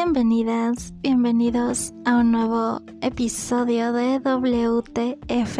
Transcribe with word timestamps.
Bienvenidas, 0.00 0.94
bienvenidos 1.00 1.92
a 2.04 2.18
un 2.18 2.30
nuevo 2.30 2.80
episodio 3.02 3.92
de 3.92 4.20
WTF. 4.20 5.58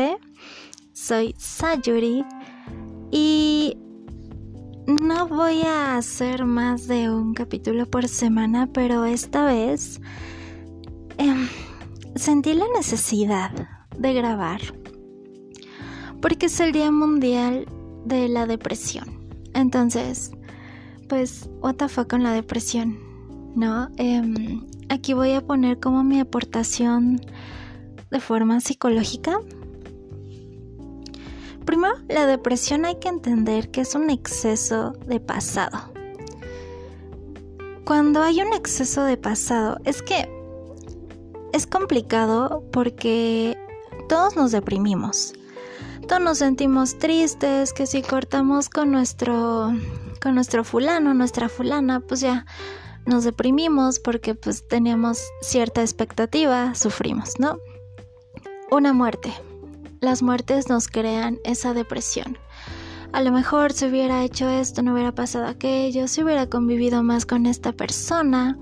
Soy 0.93 1.35
Sayuri 1.37 2.25
y 3.11 3.77
no 4.87 5.27
voy 5.27 5.63
a 5.63 5.97
hacer 5.97 6.45
más 6.45 6.87
de 6.87 7.11
un 7.11 7.35
capítulo 7.35 7.85
por 7.87 8.07
semana, 8.07 8.69
pero 8.73 9.05
esta 9.05 9.45
vez 9.45 10.01
em, 11.17 11.49
sentí 12.15 12.55
la 12.55 12.67
necesidad 12.77 13.51
de 13.99 14.15
grabar 14.15 14.61
porque 16.23 16.47
es 16.47 16.61
el 16.61 16.71
Día 16.71 16.93
Mundial 16.93 17.67
de 18.05 18.29
la 18.29 18.47
Depresión. 18.47 19.19
Entonces, 19.53 20.31
pues, 21.09 21.51
what 21.61 21.75
the 21.75 21.89
fuck 21.89 22.09
con 22.09 22.23
la 22.23 22.31
depresión, 22.31 23.08
¿no? 23.55 23.89
Em, 23.97 24.67
aquí 24.89 25.13
voy 25.13 25.33
a 25.33 25.41
poner 25.41 25.81
como 25.81 26.05
mi 26.05 26.21
aportación 26.21 27.21
de 28.11 28.21
forma 28.21 28.61
psicológica. 28.61 29.41
Primero, 31.65 31.95
la 32.09 32.27
depresión 32.27 32.85
hay 32.85 32.97
que 32.97 33.09
entender 33.09 33.71
que 33.71 33.83
es 33.83 33.95
un 33.95 34.11
exceso 34.11 34.93
de 35.07 35.21
pasado. 35.21 35.93
Cuando 37.85 38.23
hay 38.23 38.41
un 38.41 38.53
exceso 38.53 39.05
de 39.05 39.17
pasado, 39.17 39.79
es 39.85 40.03
que 40.03 40.29
es 41.53 41.67
complicado 41.67 42.65
porque 42.73 43.57
todos 44.09 44.37
nos 44.37 44.53
deprimimos. 44.53 45.35
Todos 46.07 46.23
nos 46.23 46.39
sentimos 46.39 46.99
tristes, 46.99 47.73
que 47.73 47.87
si 47.87 48.03
cortamos 48.03 48.69
con 48.71 48.91
nuestro 48.91 49.73
con 50.21 50.35
nuestro 50.35 50.65
fulano, 50.65 51.15
nuestra 51.15 51.49
fulana, 51.49 52.01
pues 52.01 52.21
ya 52.21 52.47
nos 53.09 53.25
deprimimos 53.25 53.99
porque 53.99 54.35
pues 54.35 54.69
teníamos 54.69 55.23
cierta 55.41 55.81
expectativa, 55.81 56.75
sufrimos, 56.75 57.41
¿no? 57.41 57.59
Una 58.71 58.93
muerte. 58.93 59.33
Las 60.01 60.23
muertes 60.23 60.69
nos 60.69 60.89
crean 60.89 61.39
esa 61.43 61.73
depresión. 61.73 62.39
A 63.13 63.23
lo 63.23 63.33
mejor 63.33 63.73
si 63.73 63.87
hubiera 63.87 64.23
hecho 64.23 64.49
esto, 64.49 64.83
no 64.83 64.93
hubiera 64.93 65.15
pasado 65.15 65.47
aquello, 65.47 66.07
si 66.07 66.23
hubiera 66.23 66.49
convivido 66.49 67.03
más 67.03 67.25
con 67.25 67.47
esta 67.47 67.73
persona, 67.73 68.59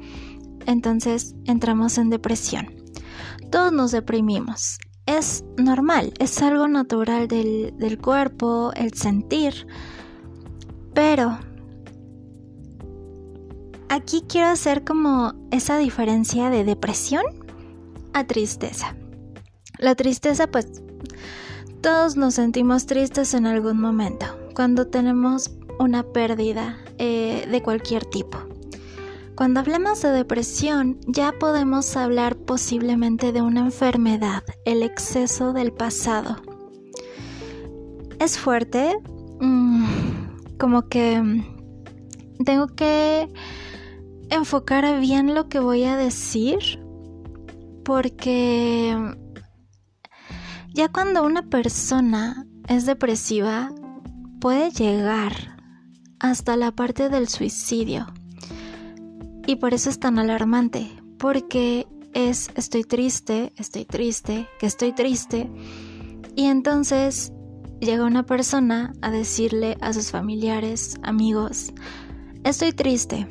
entonces 0.67 1.35
entramos 1.45 1.99
en 1.99 2.11
depresión. 2.11 2.73
Todos 3.51 3.73
nos 3.73 3.91
deprimimos. 3.91 4.79
Es 5.07 5.45
normal, 5.57 6.15
es 6.19 6.41
algo 6.41 6.69
natural 6.69 7.27
del, 7.27 7.75
del 7.77 7.99
cuerpo, 7.99 8.73
el 8.77 8.95
sentir. 8.95 9.67
Pero 10.95 11.39
aquí 13.89 14.25
quiero 14.29 14.48
hacer 14.48 14.84
como 14.84 15.34
esa 15.51 15.79
diferencia 15.79 16.51
de 16.51 16.65
depresión 16.65 17.25
a 18.12 18.25
tristeza. 18.25 18.97
La 19.78 19.95
tristeza, 19.95 20.47
pues, 20.47 20.83
todos 21.83 22.17
nos 22.17 22.34
sentimos 22.34 22.87
tristes 22.87 23.34
en 23.34 23.47
algún 23.47 23.81
momento, 23.81 24.27
cuando 24.55 24.87
tenemos 24.87 25.51
una 25.78 26.03
pérdida 26.03 26.78
eh, 26.98 27.47
de 27.51 27.62
cualquier 27.62 28.05
tipo. 28.05 28.39
Cuando 29.37 29.61
hablamos 29.61 30.00
de 30.00 30.11
depresión, 30.11 30.98
ya 31.06 31.33
podemos 31.33 31.95
hablar 31.97 32.37
posiblemente 32.37 33.33
de 33.33 33.43
una 33.43 33.61
enfermedad, 33.61 34.43
el 34.65 34.83
exceso 34.83 35.53
del 35.53 35.73
pasado. 35.73 36.37
Es 38.19 38.39
fuerte, 38.39 38.97
mm, 39.41 39.84
como 40.59 40.89
que 40.89 41.45
tengo 42.47 42.69
que 42.69 43.28
enfocar 44.31 45.01
bien 45.01 45.35
lo 45.35 45.49
que 45.49 45.59
voy 45.59 45.85
a 45.85 45.97
decir 45.97 46.59
porque 47.84 48.97
ya 50.75 50.89
cuando 50.89 51.25
una 51.25 51.43
persona 51.43 52.47
es 52.69 52.87
depresiva 52.87 53.71
puede 54.41 54.71
llegar 54.71 55.56
hasta 56.19 56.56
la 56.56 56.73
parte 56.73 57.09
del 57.09 57.28
suicidio 57.28 58.06
y 59.47 59.56
por 59.56 59.75
eso 59.75 59.91
es 59.91 60.00
tan 60.00 60.19
alarmante 60.19 60.91
porque 61.19 61.87
es 62.12 62.50
estoy 62.56 62.83
triste, 62.83 63.53
estoy 63.56 63.84
triste, 63.84 64.49
que 64.59 64.67
estoy 64.67 64.93
triste 64.93 65.49
y 66.34 66.47
entonces 66.47 67.33
llega 67.81 68.05
una 68.05 68.25
persona 68.25 68.93
a 69.03 69.11
decirle 69.11 69.77
a 69.81 69.93
sus 69.93 70.11
familiares, 70.11 70.99
amigos, 71.03 71.73
estoy 72.45 72.73
triste. 72.73 73.27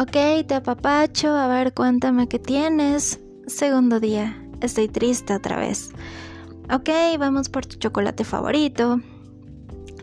Ok, 0.00 0.46
te 0.46 0.54
apapacho, 0.54 1.28
a 1.28 1.46
ver, 1.46 1.74
cuéntame 1.74 2.26
qué 2.26 2.38
tienes. 2.38 3.20
Segundo 3.46 4.00
día, 4.00 4.42
estoy 4.62 4.88
triste 4.88 5.34
otra 5.34 5.58
vez. 5.58 5.90
Ok, 6.72 6.88
vamos 7.18 7.50
por 7.50 7.66
tu 7.66 7.76
chocolate 7.76 8.24
favorito. 8.24 9.00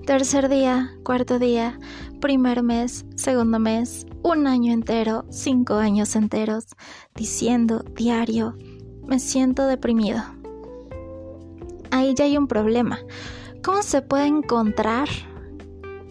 Tercer 0.06 0.50
día, 0.50 0.91
cuarto 1.03 1.40
día, 1.40 1.80
primer 2.22 2.62
mes, 2.62 3.06
segundo 3.16 3.58
mes, 3.58 4.06
un 4.22 4.46
año 4.46 4.72
entero, 4.72 5.25
cinco 5.31 5.74
años 5.74 6.16
enteros, 6.16 6.66
diciendo 7.16 7.84
diario, 7.96 8.56
me 9.08 9.18
siento 9.18 9.66
deprimido 9.66 10.22
ahí 11.91 12.14
ya 12.16 12.25
hay 12.25 12.38
un 12.38 12.47
problema. 12.47 13.00
¿Cómo 13.64 13.81
se 13.81 14.02
puede 14.02 14.28
encontrar? 14.28 15.08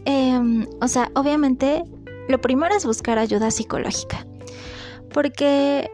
Em, 0.05 0.67
o 0.81 0.89
sea, 0.89 1.11
obviamente 1.15 1.85
lo 2.29 2.41
primero 2.41 2.75
es 2.75 2.85
buscar 2.85 3.19
ayuda 3.19 3.51
psicológica. 3.51 4.27
Porque 5.13 5.91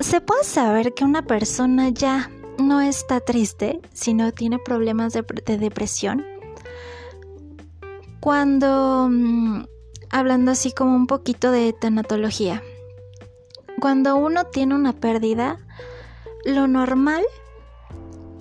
se 0.00 0.20
puede 0.20 0.44
saber 0.44 0.94
que 0.94 1.04
una 1.04 1.22
persona 1.22 1.88
ya 1.90 2.30
no 2.58 2.80
está 2.80 3.20
triste, 3.20 3.80
sino 3.92 4.32
tiene 4.32 4.58
problemas 4.58 5.12
de, 5.12 5.22
depresión. 5.58 6.24
Cuando, 8.20 9.08
mm, 9.10 9.64
hablando 10.10 10.50
así 10.52 10.72
como 10.72 10.96
un 10.96 11.06
poquito 11.06 11.50
de 11.50 11.72
tanatología, 11.72 12.62
cuando 13.80 14.16
uno 14.16 14.46
tiene 14.46 14.74
una 14.74 14.92
pérdida, 14.92 15.58
lo 16.44 16.66
normal 16.66 17.22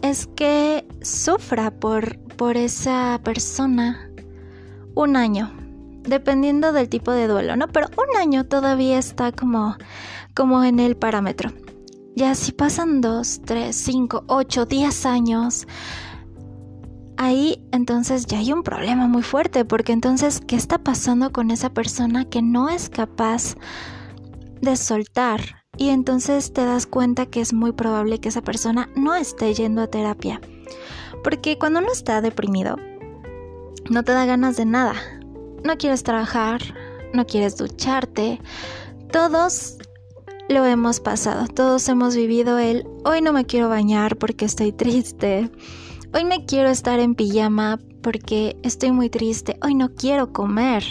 es 0.01 0.27
que 0.27 0.87
sufra 1.01 1.71
por, 1.71 2.17
por 2.35 2.57
esa 2.57 3.19
persona 3.23 4.09
un 4.93 5.17
año, 5.17 5.51
dependiendo 6.07 6.71
del 6.71 6.89
tipo 6.89 7.11
de 7.11 7.27
duelo, 7.27 7.55
¿no? 7.55 7.67
Pero 7.67 7.87
un 7.97 8.17
año 8.19 8.45
todavía 8.45 8.97
está 8.97 9.31
como, 9.31 9.75
como 10.33 10.63
en 10.63 10.79
el 10.79 10.95
parámetro. 10.95 11.51
Ya 12.15 12.33
si 12.35 12.51
pasan 12.51 13.01
dos, 13.01 13.41
tres, 13.43 13.75
cinco, 13.75 14.23
ocho, 14.27 14.65
diez 14.65 15.05
años, 15.05 15.67
ahí 17.17 17.65
entonces 17.71 18.25
ya 18.25 18.39
hay 18.39 18.53
un 18.53 18.63
problema 18.63 19.07
muy 19.07 19.23
fuerte, 19.23 19.65
porque 19.65 19.91
entonces, 19.91 20.41
¿qué 20.45 20.55
está 20.55 20.77
pasando 20.77 21.31
con 21.31 21.51
esa 21.51 21.69
persona 21.71 22.25
que 22.25 22.41
no 22.41 22.69
es 22.69 22.89
capaz 22.89 23.55
de 24.61 24.75
soltar 24.75 25.65
y 25.77 25.89
entonces 25.89 26.53
te 26.53 26.65
das 26.65 26.85
cuenta 26.85 27.25
que 27.25 27.41
es 27.41 27.53
muy 27.53 27.71
probable 27.71 28.19
que 28.19 28.29
esa 28.29 28.41
persona 28.41 28.89
no 28.95 29.15
esté 29.15 29.53
yendo 29.53 29.81
a 29.81 29.87
terapia. 29.87 30.39
Porque 31.23 31.57
cuando 31.57 31.79
uno 31.79 31.91
está 31.91 32.21
deprimido, 32.21 32.77
no 33.89 34.03
te 34.03 34.13
da 34.13 34.25
ganas 34.25 34.57
de 34.57 34.65
nada. 34.65 34.93
No 35.65 35.77
quieres 35.77 36.03
trabajar, 36.03 36.61
no 37.11 37.25
quieres 37.25 37.57
ducharte. 37.57 38.39
Todos 39.11 39.77
lo 40.47 40.63
hemos 40.63 40.99
pasado, 40.99 41.47
todos 41.47 41.89
hemos 41.89 42.15
vivido 42.15 42.59
el 42.59 42.85
hoy 43.03 43.21
no 43.21 43.33
me 43.33 43.45
quiero 43.45 43.67
bañar 43.67 44.15
porque 44.17 44.45
estoy 44.45 44.71
triste. 44.71 45.49
Hoy 46.13 46.23
me 46.23 46.45
quiero 46.45 46.69
estar 46.69 46.99
en 46.99 47.15
pijama 47.15 47.79
porque 48.03 48.55
estoy 48.61 48.91
muy 48.91 49.09
triste. 49.09 49.57
Hoy 49.63 49.73
no 49.73 49.95
quiero 49.95 50.31
comer 50.31 50.83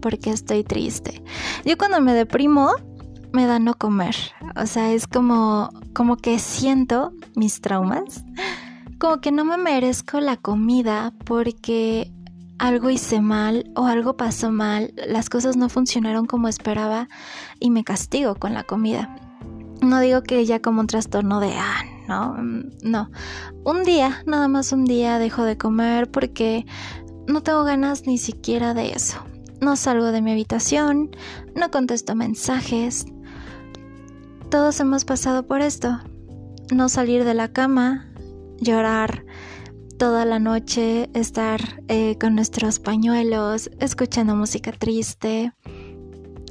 porque 0.00 0.30
estoy 0.30 0.64
triste. 0.64 1.22
Yo 1.66 1.76
cuando 1.76 2.00
me 2.00 2.14
deprimo, 2.14 2.72
me 3.34 3.44
da 3.44 3.58
no 3.58 3.74
comer. 3.74 4.16
O 4.56 4.64
sea, 4.64 4.94
es 4.94 5.06
como, 5.06 5.68
como 5.92 6.16
que 6.16 6.38
siento 6.38 7.12
mis 7.36 7.60
traumas. 7.60 8.24
Como 8.98 9.20
que 9.20 9.30
no 9.30 9.44
me 9.44 9.58
merezco 9.58 10.20
la 10.20 10.38
comida 10.38 11.12
porque 11.26 12.10
algo 12.62 12.90
hice 12.90 13.20
mal 13.20 13.68
o 13.74 13.86
algo 13.86 14.16
pasó 14.16 14.52
mal, 14.52 14.94
las 15.08 15.28
cosas 15.28 15.56
no 15.56 15.68
funcionaron 15.68 16.26
como 16.26 16.46
esperaba 16.46 17.08
y 17.58 17.70
me 17.70 17.82
castigo 17.82 18.36
con 18.36 18.54
la 18.54 18.62
comida. 18.62 19.16
No 19.80 19.98
digo 19.98 20.22
que 20.22 20.46
ya 20.46 20.62
como 20.62 20.80
un 20.80 20.86
trastorno 20.86 21.40
de, 21.40 21.54
ah, 21.56 21.82
no, 22.06 22.34
mm, 22.40 22.62
no. 22.84 23.10
Un 23.64 23.82
día, 23.82 24.22
nada 24.26 24.46
más 24.46 24.70
un 24.70 24.84
día 24.84 25.18
dejo 25.18 25.42
de 25.42 25.58
comer 25.58 26.08
porque 26.08 26.64
no 27.26 27.42
tengo 27.42 27.64
ganas 27.64 28.06
ni 28.06 28.16
siquiera 28.16 28.74
de 28.74 28.92
eso. 28.92 29.18
No 29.60 29.74
salgo 29.74 30.12
de 30.12 30.22
mi 30.22 30.30
habitación, 30.30 31.10
no 31.56 31.72
contesto 31.72 32.14
mensajes, 32.14 33.06
todos 34.52 34.78
hemos 34.78 35.04
pasado 35.04 35.48
por 35.48 35.62
esto. 35.62 35.98
No 36.72 36.88
salir 36.88 37.24
de 37.24 37.34
la 37.34 37.48
cama, 37.48 38.08
llorar 38.60 39.24
toda 40.02 40.24
la 40.24 40.40
noche, 40.40 41.08
estar 41.14 41.80
eh, 41.86 42.18
con 42.18 42.34
nuestros 42.34 42.80
pañuelos, 42.80 43.70
escuchando 43.78 44.34
música 44.34 44.72
triste. 44.72 45.52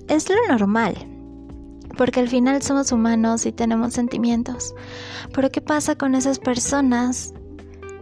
Es 0.07 0.29
lo 0.29 0.37
normal. 0.47 0.95
porque 1.97 2.21
al 2.21 2.29
final 2.29 2.61
somos 2.61 2.93
humanos 2.93 3.45
y 3.45 3.51
tenemos 3.51 3.91
sentimientos. 3.91 4.73
Pero 5.33 5.49
¿qué 5.49 5.59
pasa 5.59 5.95
con 5.95 6.15
esas 6.15 6.39
personas 6.39 7.33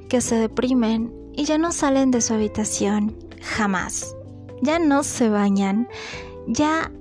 que 0.08 0.22
se 0.22 0.36
deprimen 0.36 1.12
y 1.34 1.46
ya 1.46 1.58
no 1.58 1.72
salen 1.72 2.12
de 2.12 2.22
su 2.22 2.36
habitación 2.36 3.18
jamás? 3.42 4.16
Ya 4.62 4.78
no 4.78 5.02
se 5.02 5.30
bañan, 5.30 5.88
ya 6.46 6.92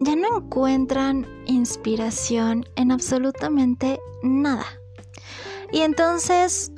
ya 0.00 0.16
no 0.16 0.38
encuentran 0.38 1.28
inspiración 1.46 2.64
en 2.74 2.90
absolutamente 2.90 4.00
nada. 4.24 4.66
Y 5.70 5.80
entonces 5.80 6.72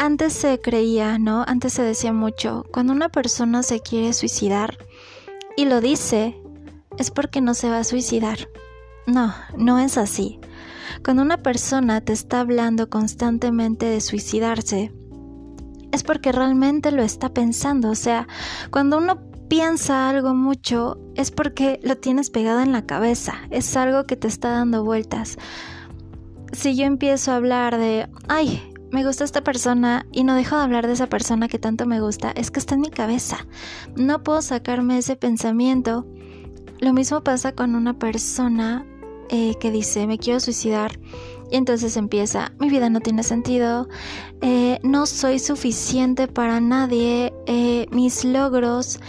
antes 0.00 0.32
se 0.32 0.58
creía, 0.62 1.18
¿no? 1.18 1.44
Antes 1.46 1.74
se 1.74 1.82
decía 1.82 2.14
mucho, 2.14 2.64
cuando 2.72 2.94
una 2.94 3.10
persona 3.10 3.62
se 3.62 3.80
quiere 3.80 4.14
suicidar 4.14 4.78
y 5.58 5.66
lo 5.66 5.82
dice, 5.82 6.40
es 6.96 7.10
porque 7.10 7.42
no 7.42 7.52
se 7.52 7.68
va 7.68 7.80
a 7.80 7.84
suicidar. 7.84 8.48
No, 9.06 9.34
no 9.58 9.78
es 9.78 9.98
así. 9.98 10.40
Cuando 11.04 11.22
una 11.22 11.42
persona 11.42 12.00
te 12.00 12.14
está 12.14 12.40
hablando 12.40 12.88
constantemente 12.88 13.84
de 13.84 14.00
suicidarse, 14.00 14.90
es 15.92 16.02
porque 16.02 16.32
realmente 16.32 16.92
lo 16.92 17.02
está 17.02 17.34
pensando. 17.34 17.90
O 17.90 17.94
sea, 17.94 18.26
cuando 18.70 18.96
uno 18.96 19.20
piensa 19.48 20.08
algo 20.08 20.32
mucho, 20.32 20.98
es 21.14 21.30
porque 21.30 21.78
lo 21.82 21.98
tienes 21.98 22.30
pegado 22.30 22.60
en 22.60 22.72
la 22.72 22.86
cabeza. 22.86 23.34
Es 23.50 23.76
algo 23.76 24.04
que 24.04 24.16
te 24.16 24.28
está 24.28 24.48
dando 24.48 24.82
vueltas. 24.82 25.36
Si 26.52 26.74
yo 26.74 26.86
empiezo 26.86 27.32
a 27.32 27.36
hablar 27.36 27.76
de, 27.76 28.08
ay, 28.28 28.69
me 28.90 29.04
gusta 29.04 29.24
esta 29.24 29.42
persona 29.42 30.06
y 30.12 30.24
no 30.24 30.34
dejo 30.34 30.56
de 30.56 30.62
hablar 30.62 30.86
de 30.86 30.94
esa 30.94 31.06
persona 31.06 31.48
que 31.48 31.58
tanto 31.58 31.86
me 31.86 32.00
gusta, 32.00 32.32
es 32.32 32.50
que 32.50 32.58
está 32.58 32.74
en 32.74 32.80
mi 32.80 32.90
cabeza. 32.90 33.46
No 33.96 34.22
puedo 34.22 34.42
sacarme 34.42 34.98
ese 34.98 35.16
pensamiento. 35.16 36.06
Lo 36.80 36.92
mismo 36.92 37.22
pasa 37.22 37.52
con 37.52 37.74
una 37.74 37.98
persona 37.98 38.84
eh, 39.28 39.54
que 39.60 39.70
dice, 39.70 40.06
me 40.06 40.18
quiero 40.18 40.40
suicidar. 40.40 40.98
Y 41.50 41.56
entonces 41.56 41.96
empieza, 41.96 42.52
mi 42.58 42.68
vida 42.68 42.90
no 42.90 43.00
tiene 43.00 43.22
sentido, 43.22 43.88
eh, 44.40 44.78
no 44.82 45.06
soy 45.06 45.40
suficiente 45.40 46.28
para 46.28 46.60
nadie, 46.60 47.32
eh, 47.46 47.86
mis 47.90 48.24
logros, 48.24 49.00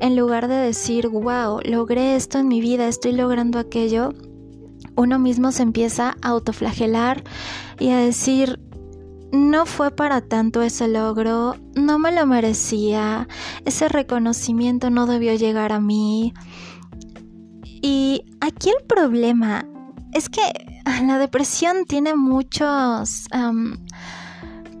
en 0.00 0.16
lugar 0.16 0.46
de 0.46 0.54
decir, 0.54 1.08
wow, 1.08 1.60
logré 1.64 2.14
esto 2.14 2.38
en 2.38 2.46
mi 2.46 2.60
vida, 2.60 2.86
estoy 2.86 3.12
logrando 3.12 3.58
aquello, 3.58 4.14
uno 4.94 5.18
mismo 5.18 5.50
se 5.50 5.62
empieza 5.62 6.16
a 6.22 6.28
autoflagelar 6.28 7.24
y 7.80 7.90
a 7.90 7.98
decir, 7.98 8.60
no 9.32 9.66
fue 9.66 9.90
para 9.90 10.20
tanto 10.20 10.62
ese 10.62 10.88
logro, 10.88 11.56
no 11.74 11.98
me 11.98 12.12
lo 12.12 12.26
merecía, 12.26 13.28
ese 13.64 13.88
reconocimiento 13.88 14.90
no 14.90 15.06
debió 15.06 15.34
llegar 15.34 15.72
a 15.72 15.80
mí. 15.80 16.32
Y 17.82 18.24
aquí 18.40 18.70
el 18.70 18.84
problema 18.86 19.66
es 20.12 20.28
que 20.28 20.40
la 21.06 21.18
depresión 21.18 21.84
tiene 21.86 22.14
muchos... 22.14 23.28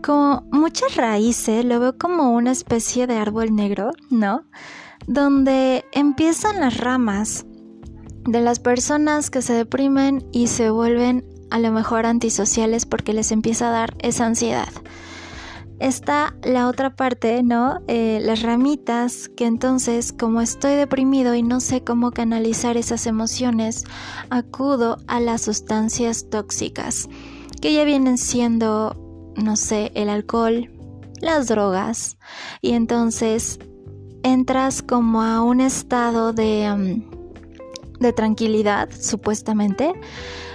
como 0.02 0.42
muchas 0.50 0.96
raíces, 0.96 1.64
lo 1.64 1.80
veo 1.80 1.98
como 1.98 2.32
una 2.32 2.52
especie 2.52 3.06
de 3.06 3.16
árbol 3.16 3.54
negro, 3.54 3.92
¿no? 4.10 4.44
Donde 5.06 5.84
empiezan 5.92 6.60
las 6.60 6.78
ramas 6.78 7.46
de 8.24 8.40
las 8.40 8.58
personas 8.58 9.30
que 9.30 9.42
se 9.42 9.54
deprimen 9.54 10.26
y 10.32 10.48
se 10.48 10.70
vuelven 10.70 11.24
a 11.50 11.58
lo 11.58 11.72
mejor 11.72 12.06
antisociales 12.06 12.86
porque 12.86 13.12
les 13.12 13.32
empieza 13.32 13.68
a 13.68 13.72
dar 13.72 13.94
esa 14.00 14.26
ansiedad. 14.26 14.68
Está 15.78 16.34
la 16.42 16.66
otra 16.66 16.96
parte, 16.96 17.42
¿no? 17.44 17.80
Eh, 17.86 18.18
las 18.20 18.42
ramitas, 18.42 19.28
que 19.28 19.46
entonces 19.46 20.12
como 20.12 20.40
estoy 20.40 20.74
deprimido 20.74 21.36
y 21.36 21.44
no 21.44 21.60
sé 21.60 21.84
cómo 21.84 22.10
canalizar 22.10 22.76
esas 22.76 23.06
emociones, 23.06 23.84
acudo 24.28 24.98
a 25.06 25.20
las 25.20 25.42
sustancias 25.42 26.28
tóxicas, 26.30 27.08
que 27.60 27.72
ya 27.74 27.84
vienen 27.84 28.18
siendo, 28.18 29.32
no 29.36 29.54
sé, 29.54 29.92
el 29.94 30.08
alcohol, 30.08 30.68
las 31.20 31.46
drogas, 31.46 32.18
y 32.60 32.72
entonces 32.72 33.60
entras 34.24 34.82
como 34.82 35.22
a 35.22 35.42
un 35.42 35.60
estado 35.60 36.32
de, 36.32 36.74
mm, 36.76 37.17
de 38.00 38.12
tranquilidad, 38.12 38.88
supuestamente, 38.98 39.92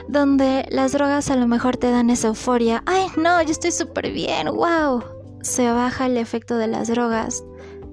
donde 0.07 0.65
las 0.69 0.91
drogas 0.91 1.29
a 1.29 1.35
lo 1.35 1.47
mejor 1.47 1.77
te 1.77 1.91
dan 1.91 2.09
esa 2.09 2.27
euforia, 2.29 2.83
ay 2.85 3.07
no, 3.17 3.41
yo 3.41 3.51
estoy 3.51 3.71
súper 3.71 4.11
bien, 4.11 4.47
wow, 4.47 5.03
se 5.41 5.71
baja 5.71 6.05
el 6.05 6.17
efecto 6.17 6.57
de 6.57 6.67
las 6.67 6.87
drogas 6.87 7.43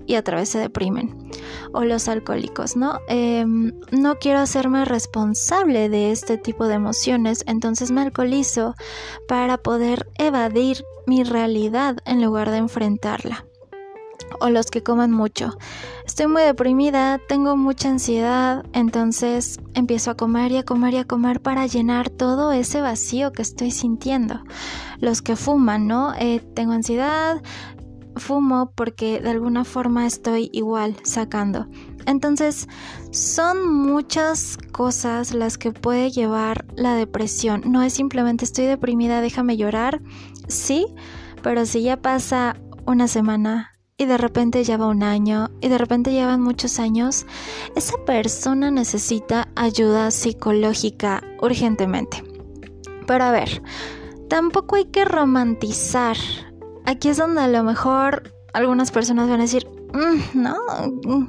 y 0.07 0.17
otra 0.17 0.39
vez 0.39 0.49
se 0.49 0.59
deprimen. 0.59 1.31
O 1.73 1.85
los 1.85 2.09
alcohólicos, 2.09 2.77
¿no? 2.77 2.99
Em, 3.07 3.73
no 3.93 4.19
quiero 4.19 4.41
hacerme 4.41 4.85
responsable 4.85 5.89
de 5.89 6.11
este 6.11 6.37
tipo 6.37 6.67
de 6.67 6.75
emociones, 6.75 7.45
entonces 7.47 7.93
me 7.93 8.01
alcoholizo 8.01 8.75
para 9.29 9.57
poder 9.59 10.09
evadir 10.19 10.85
mi 11.07 11.23
realidad 11.23 11.99
en 12.07 12.23
lugar 12.23 12.51
de 12.51 12.57
enfrentarla 12.57 13.47
o 14.41 14.51
los 14.51 14.67
que 14.67 14.83
coman 14.83 15.13
mucho. 15.13 15.57
Estoy 16.07 16.27
muy 16.27 16.43
deprimida, 16.43 17.19
tengo 17.29 17.57
mucha 17.57 17.89
ansiedad, 17.89 18.65
entonces 18.73 19.61
empiezo 19.75 20.11
a 20.11 20.17
comer 20.17 20.53
y 20.53 20.57
a 20.57 20.65
comer 20.65 20.95
y 20.95 20.99
a 20.99 21.05
comer 21.05 21.41
para 21.41 21.67
llenar 21.67 22.11
todo 22.11 22.53
ese 22.53 22.81
vacío 22.81 23.33
que 23.33 23.43
estoy 23.43 23.71
sintiendo. 23.71 24.43
Los 24.99 25.23
que 25.23 25.37
fuman, 25.37 25.87
¿no? 25.87 26.15
Eh, 26.19 26.41
tengo 26.55 26.73
ansiedad, 26.73 27.43
fumo 28.17 28.73
porque 28.75 29.21
de 29.21 29.31
alguna 29.31 29.65
forma 29.65 30.07
estoy 30.07 30.51
igual 30.53 30.97
sacando. 31.03 31.67
Entonces, 32.07 32.69
son 33.11 33.73
muchas 33.73 34.57
cosas 34.73 35.33
las 35.33 35.59
que 35.59 35.73
puede 35.73 36.11
llevar 36.11 36.65
la 36.75 36.95
depresión. 36.95 37.63
No 37.67 37.83
es 37.83 37.93
simplemente 37.93 38.45
estoy 38.45 38.67
deprimida, 38.67 39.21
déjame 39.21 39.57
llorar. 39.57 40.01
Sí, 40.49 40.87
pero 41.43 41.67
si 41.67 41.83
ya 41.83 41.97
pasa 41.97 42.57
una 42.87 43.09
semana, 43.09 43.73
y 44.01 44.07
de 44.07 44.17
repente 44.17 44.65
lleva 44.65 44.87
un 44.87 45.03
año 45.03 45.51
y 45.61 45.69
de 45.69 45.77
repente 45.77 46.11
llevan 46.11 46.41
muchos 46.41 46.79
años, 46.79 47.27
esa 47.77 48.03
persona 48.07 48.71
necesita 48.71 49.49
ayuda 49.55 50.11
psicológica 50.11 51.23
urgentemente. 51.43 52.25
Pero 53.07 53.25
a 53.25 53.31
ver, 53.31 53.63
tampoco 54.27 54.77
hay 54.77 54.87
que 54.87 55.05
romantizar. 55.05 56.17
Aquí 56.87 57.11
es 57.11 57.19
donde 57.19 57.43
a 57.43 57.49
lo 57.49 57.63
mejor 57.63 58.33
algunas 58.55 58.91
personas 58.91 59.29
van 59.29 59.41
a 59.41 59.43
decir, 59.43 59.69
mm, 59.93 60.41
no, 60.41 60.57
mm". 61.05 61.29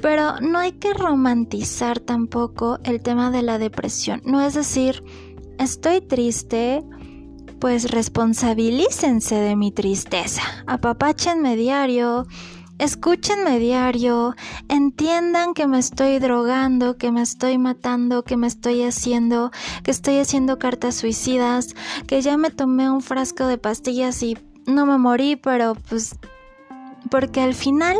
pero 0.00 0.38
no 0.40 0.60
hay 0.60 0.74
que 0.74 0.94
romantizar 0.94 1.98
tampoco 1.98 2.78
el 2.84 3.02
tema 3.02 3.32
de 3.32 3.42
la 3.42 3.58
depresión. 3.58 4.22
No 4.24 4.40
es 4.40 4.54
decir, 4.54 5.02
estoy 5.58 6.00
triste, 6.00 6.84
pues 7.60 7.90
responsabilícense 7.90 9.34
de 9.34 9.56
mi 9.56 9.72
tristeza, 9.72 10.42
apapáchenme 10.66 11.56
diario, 11.56 12.26
escúchenme 12.78 13.58
diario, 13.58 14.34
entiendan 14.68 15.54
que 15.54 15.66
me 15.66 15.78
estoy 15.78 16.18
drogando, 16.18 16.96
que 16.96 17.10
me 17.10 17.22
estoy 17.22 17.58
matando, 17.58 18.22
que 18.22 18.36
me 18.36 18.46
estoy 18.46 18.82
haciendo, 18.82 19.50
que 19.82 19.90
estoy 19.90 20.18
haciendo 20.18 20.58
cartas 20.58 20.94
suicidas, 20.94 21.74
que 22.06 22.22
ya 22.22 22.36
me 22.36 22.50
tomé 22.50 22.90
un 22.90 23.00
frasco 23.00 23.46
de 23.46 23.58
pastillas 23.58 24.22
y 24.22 24.38
no 24.66 24.86
me 24.86 24.98
morí, 24.98 25.36
pero 25.36 25.74
pues 25.88 26.16
porque 27.10 27.40
al 27.40 27.54
final 27.54 27.96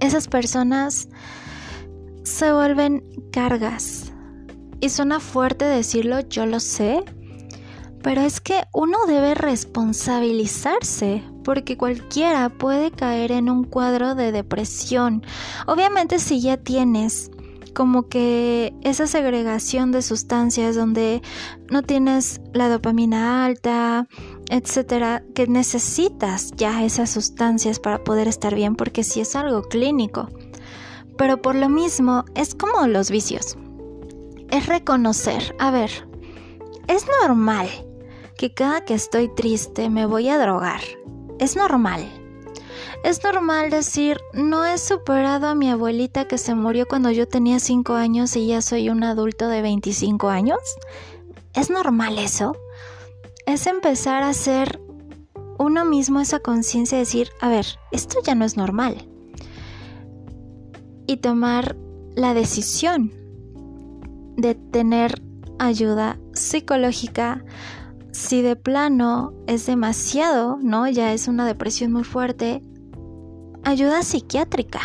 esas 0.00 0.28
personas 0.28 1.08
se 2.24 2.52
vuelven 2.52 3.04
cargas. 3.30 4.12
Y 4.80 4.90
suena 4.90 5.20
fuerte 5.20 5.64
decirlo, 5.64 6.20
yo 6.20 6.44
lo 6.44 6.60
sé, 6.60 7.04
pero 8.04 8.20
es 8.20 8.40
que 8.42 8.64
uno 8.74 8.98
debe 9.06 9.34
responsabilizarse 9.34 11.22
porque 11.42 11.78
cualquiera 11.78 12.50
puede 12.50 12.90
caer 12.90 13.32
en 13.32 13.48
un 13.48 13.64
cuadro 13.64 14.14
de 14.14 14.30
depresión. 14.30 15.24
Obviamente 15.66 16.18
si 16.18 16.42
ya 16.42 16.58
tienes 16.58 17.30
como 17.72 18.08
que 18.08 18.74
esa 18.82 19.06
segregación 19.06 19.90
de 19.90 20.02
sustancias 20.02 20.76
donde 20.76 21.22
no 21.70 21.82
tienes 21.82 22.42
la 22.52 22.68
dopamina 22.68 23.46
alta, 23.46 24.06
etcétera, 24.50 25.24
que 25.34 25.46
necesitas 25.46 26.50
ya 26.56 26.84
esas 26.84 27.08
sustancias 27.08 27.80
para 27.80 28.04
poder 28.04 28.28
estar 28.28 28.54
bien 28.54 28.76
porque 28.76 29.02
si 29.02 29.20
es 29.20 29.34
algo 29.34 29.62
clínico. 29.62 30.28
Pero 31.16 31.40
por 31.40 31.54
lo 31.54 31.70
mismo 31.70 32.26
es 32.34 32.54
como 32.54 32.86
los 32.86 33.10
vicios. 33.10 33.56
Es 34.50 34.66
reconocer, 34.66 35.56
a 35.58 35.70
ver, 35.70 36.06
es 36.86 37.06
normal 37.22 37.70
que 38.44 38.52
cada 38.52 38.84
que 38.84 38.92
estoy 38.92 39.28
triste 39.28 39.88
me 39.88 40.04
voy 40.04 40.28
a 40.28 40.36
drogar. 40.36 40.82
Es 41.38 41.56
normal. 41.56 42.04
Es 43.02 43.24
normal 43.24 43.70
decir, 43.70 44.20
no 44.34 44.66
he 44.66 44.76
superado 44.76 45.46
a 45.46 45.54
mi 45.54 45.70
abuelita 45.70 46.28
que 46.28 46.36
se 46.36 46.54
murió 46.54 46.84
cuando 46.86 47.10
yo 47.10 47.26
tenía 47.26 47.58
5 47.58 47.94
años 47.94 48.36
y 48.36 48.48
ya 48.48 48.60
soy 48.60 48.90
un 48.90 49.02
adulto 49.02 49.48
de 49.48 49.62
25 49.62 50.28
años. 50.28 50.58
¿Es 51.54 51.70
normal 51.70 52.18
eso? 52.18 52.54
Es 53.46 53.66
empezar 53.66 54.22
a 54.22 54.28
hacer 54.28 54.78
uno 55.58 55.86
mismo 55.86 56.20
esa 56.20 56.38
conciencia 56.40 56.98
de 56.98 57.04
decir, 57.04 57.30
a 57.40 57.48
ver, 57.48 57.64
esto 57.92 58.18
ya 58.22 58.34
no 58.34 58.44
es 58.44 58.58
normal. 58.58 59.08
Y 61.06 61.16
tomar 61.16 61.76
la 62.14 62.34
decisión 62.34 63.10
de 64.36 64.54
tener 64.54 65.22
ayuda 65.58 66.18
psicológica. 66.34 67.42
Si 68.14 68.42
de 68.42 68.54
plano 68.54 69.34
es 69.48 69.66
demasiado, 69.66 70.56
¿no? 70.62 70.86
Ya 70.86 71.12
es 71.12 71.26
una 71.26 71.44
depresión 71.44 71.90
muy 71.90 72.04
fuerte, 72.04 72.62
ayuda 73.64 74.04
psiquiátrica. 74.04 74.78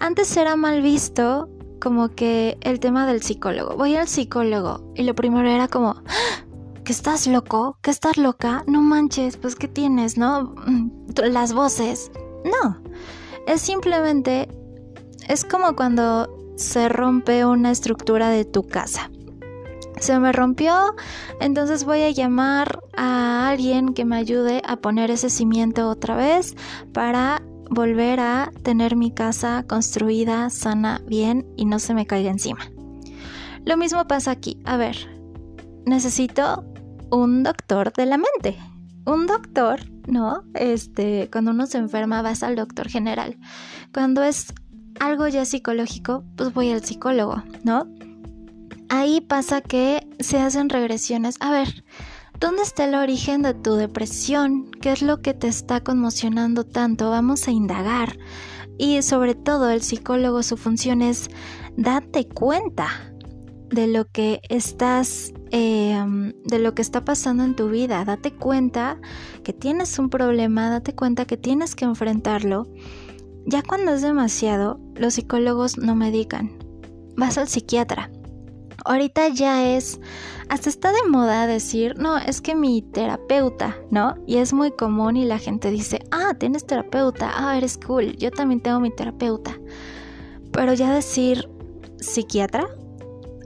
Antes 0.00 0.36
era 0.36 0.54
mal 0.54 0.82
visto 0.82 1.48
como 1.80 2.10
que 2.10 2.58
el 2.60 2.78
tema 2.78 3.06
del 3.06 3.22
psicólogo. 3.22 3.74
Voy 3.76 3.96
al 3.96 4.06
psicólogo 4.06 4.92
y 4.94 5.04
lo 5.04 5.14
primero 5.14 5.48
era 5.48 5.66
como, 5.66 6.02
¡Ah! 6.06 6.44
¿que 6.84 6.92
estás 6.92 7.26
loco? 7.26 7.78
¿Que 7.80 7.90
estás 7.90 8.18
loca? 8.18 8.64
No 8.66 8.82
manches, 8.82 9.38
pues 9.38 9.56
¿qué 9.56 9.66
tienes, 9.66 10.18
no? 10.18 10.54
Mm, 10.66 10.90
las 11.32 11.54
voces. 11.54 12.10
No, 12.44 12.82
es 13.46 13.62
simplemente, 13.62 14.46
es 15.26 15.42
como 15.42 15.74
cuando 15.74 16.28
se 16.56 16.90
rompe 16.90 17.46
una 17.46 17.70
estructura 17.70 18.28
de 18.28 18.44
tu 18.44 18.62
casa. 18.62 19.10
Se 19.98 20.18
me 20.18 20.32
rompió, 20.32 20.94
entonces 21.40 21.84
voy 21.84 22.02
a 22.02 22.10
llamar 22.10 22.80
a 22.96 23.48
alguien 23.48 23.94
que 23.94 24.04
me 24.04 24.16
ayude 24.16 24.62
a 24.66 24.76
poner 24.76 25.10
ese 25.10 25.30
cimiento 25.30 25.88
otra 25.88 26.16
vez 26.16 26.54
para 26.92 27.42
volver 27.70 28.20
a 28.20 28.52
tener 28.62 28.96
mi 28.96 29.10
casa 29.10 29.64
construida, 29.66 30.50
sana, 30.50 31.00
bien 31.06 31.46
y 31.56 31.64
no 31.64 31.78
se 31.78 31.94
me 31.94 32.06
caiga 32.06 32.30
encima. 32.30 32.60
Lo 33.64 33.76
mismo 33.76 34.06
pasa 34.06 34.30
aquí. 34.30 34.60
A 34.64 34.76
ver, 34.76 34.96
necesito 35.86 36.64
un 37.10 37.42
doctor 37.42 37.92
de 37.92 38.06
la 38.06 38.18
mente. 38.18 38.58
Un 39.06 39.26
doctor, 39.26 39.80
¿no? 40.06 40.42
Este, 40.54 41.28
cuando 41.32 41.50
uno 41.52 41.66
se 41.66 41.78
enferma 41.78 42.22
vas 42.22 42.42
al 42.42 42.56
doctor 42.56 42.88
general. 42.88 43.36
Cuando 43.92 44.22
es 44.22 44.52
algo 45.00 45.28
ya 45.28 45.44
psicológico, 45.44 46.24
pues 46.36 46.52
voy 46.52 46.70
al 46.70 46.84
psicólogo, 46.84 47.42
¿no? 47.64 47.88
Ahí 48.88 49.20
pasa 49.20 49.60
que 49.60 50.06
se 50.20 50.38
hacen 50.38 50.68
regresiones. 50.68 51.36
A 51.40 51.50
ver, 51.50 51.84
¿dónde 52.38 52.62
está 52.62 52.84
el 52.84 52.94
origen 52.94 53.42
de 53.42 53.54
tu 53.54 53.74
depresión? 53.74 54.70
¿Qué 54.80 54.92
es 54.92 55.02
lo 55.02 55.20
que 55.22 55.34
te 55.34 55.48
está 55.48 55.82
conmocionando 55.82 56.64
tanto? 56.64 57.10
Vamos 57.10 57.48
a 57.48 57.50
indagar. 57.50 58.16
Y 58.78 59.02
sobre 59.02 59.34
todo 59.34 59.70
el 59.70 59.82
psicólogo, 59.82 60.42
su 60.42 60.56
función 60.56 61.02
es 61.02 61.28
date 61.76 62.28
cuenta 62.28 62.88
de 63.70 63.88
lo 63.88 64.06
que 64.06 64.40
estás, 64.48 65.32
em, 65.50 66.32
de 66.44 66.58
lo 66.58 66.74
que 66.74 66.82
está 66.82 67.04
pasando 67.04 67.42
en 67.42 67.56
tu 67.56 67.68
vida. 67.68 68.04
Date 68.04 68.32
cuenta 68.32 69.00
que 69.42 69.52
tienes 69.52 69.98
un 69.98 70.10
problema, 70.10 70.70
date 70.70 70.94
cuenta 70.94 71.24
que 71.24 71.36
tienes 71.36 71.74
que 71.74 71.86
enfrentarlo. 71.86 72.68
Ya 73.46 73.62
cuando 73.62 73.94
es 73.94 74.02
demasiado, 74.02 74.78
los 74.94 75.14
psicólogos 75.14 75.78
no 75.78 75.96
medican. 75.96 76.56
Vas 77.16 77.38
al 77.38 77.48
psiquiatra. 77.48 78.10
Ahorita 78.86 79.26
ya 79.28 79.66
es, 79.68 80.00
hasta 80.48 80.68
está 80.68 80.92
de 80.92 81.08
moda 81.08 81.48
decir, 81.48 81.98
no, 81.98 82.18
es 82.18 82.40
que 82.40 82.54
mi 82.54 82.82
terapeuta, 82.82 83.76
¿no? 83.90 84.14
Y 84.28 84.36
es 84.36 84.52
muy 84.52 84.70
común 84.70 85.16
y 85.16 85.24
la 85.24 85.38
gente 85.38 85.72
dice, 85.72 85.98
ah, 86.12 86.34
tienes 86.38 86.64
terapeuta, 86.66 87.32
ah, 87.34 87.58
eres 87.58 87.78
cool, 87.78 88.16
yo 88.16 88.30
también 88.30 88.60
tengo 88.60 88.78
mi 88.78 88.94
terapeuta. 88.94 89.58
Pero 90.52 90.72
ya 90.72 90.94
decir 90.94 91.48
psiquiatra, 91.98 92.68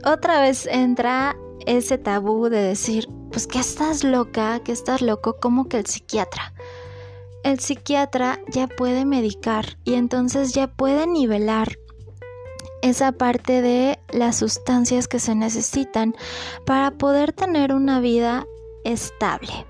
otra 0.05 0.41
vez 0.41 0.67
entra 0.67 1.35
ese 1.65 1.97
tabú 1.97 2.47
de 2.47 2.61
decir, 2.61 3.09
pues 3.31 3.47
que 3.47 3.59
estás 3.59 4.03
loca, 4.03 4.59
que 4.63 4.71
estás 4.71 5.01
loco, 5.01 5.37
como 5.41 5.67
que 5.67 5.77
el 5.77 5.87
psiquiatra. 5.87 6.53
El 7.43 7.59
psiquiatra 7.59 8.39
ya 8.49 8.67
puede 8.67 9.05
medicar 9.05 9.79
y 9.83 9.95
entonces 9.95 10.53
ya 10.53 10.67
puede 10.67 11.07
nivelar 11.07 11.79
esa 12.81 13.11
parte 13.11 13.61
de 13.61 13.99
las 14.11 14.37
sustancias 14.37 15.07
que 15.07 15.19
se 15.19 15.35
necesitan 15.35 16.15
para 16.65 16.91
poder 16.91 17.33
tener 17.33 17.73
una 17.73 17.99
vida 17.99 18.45
estable. 18.83 19.65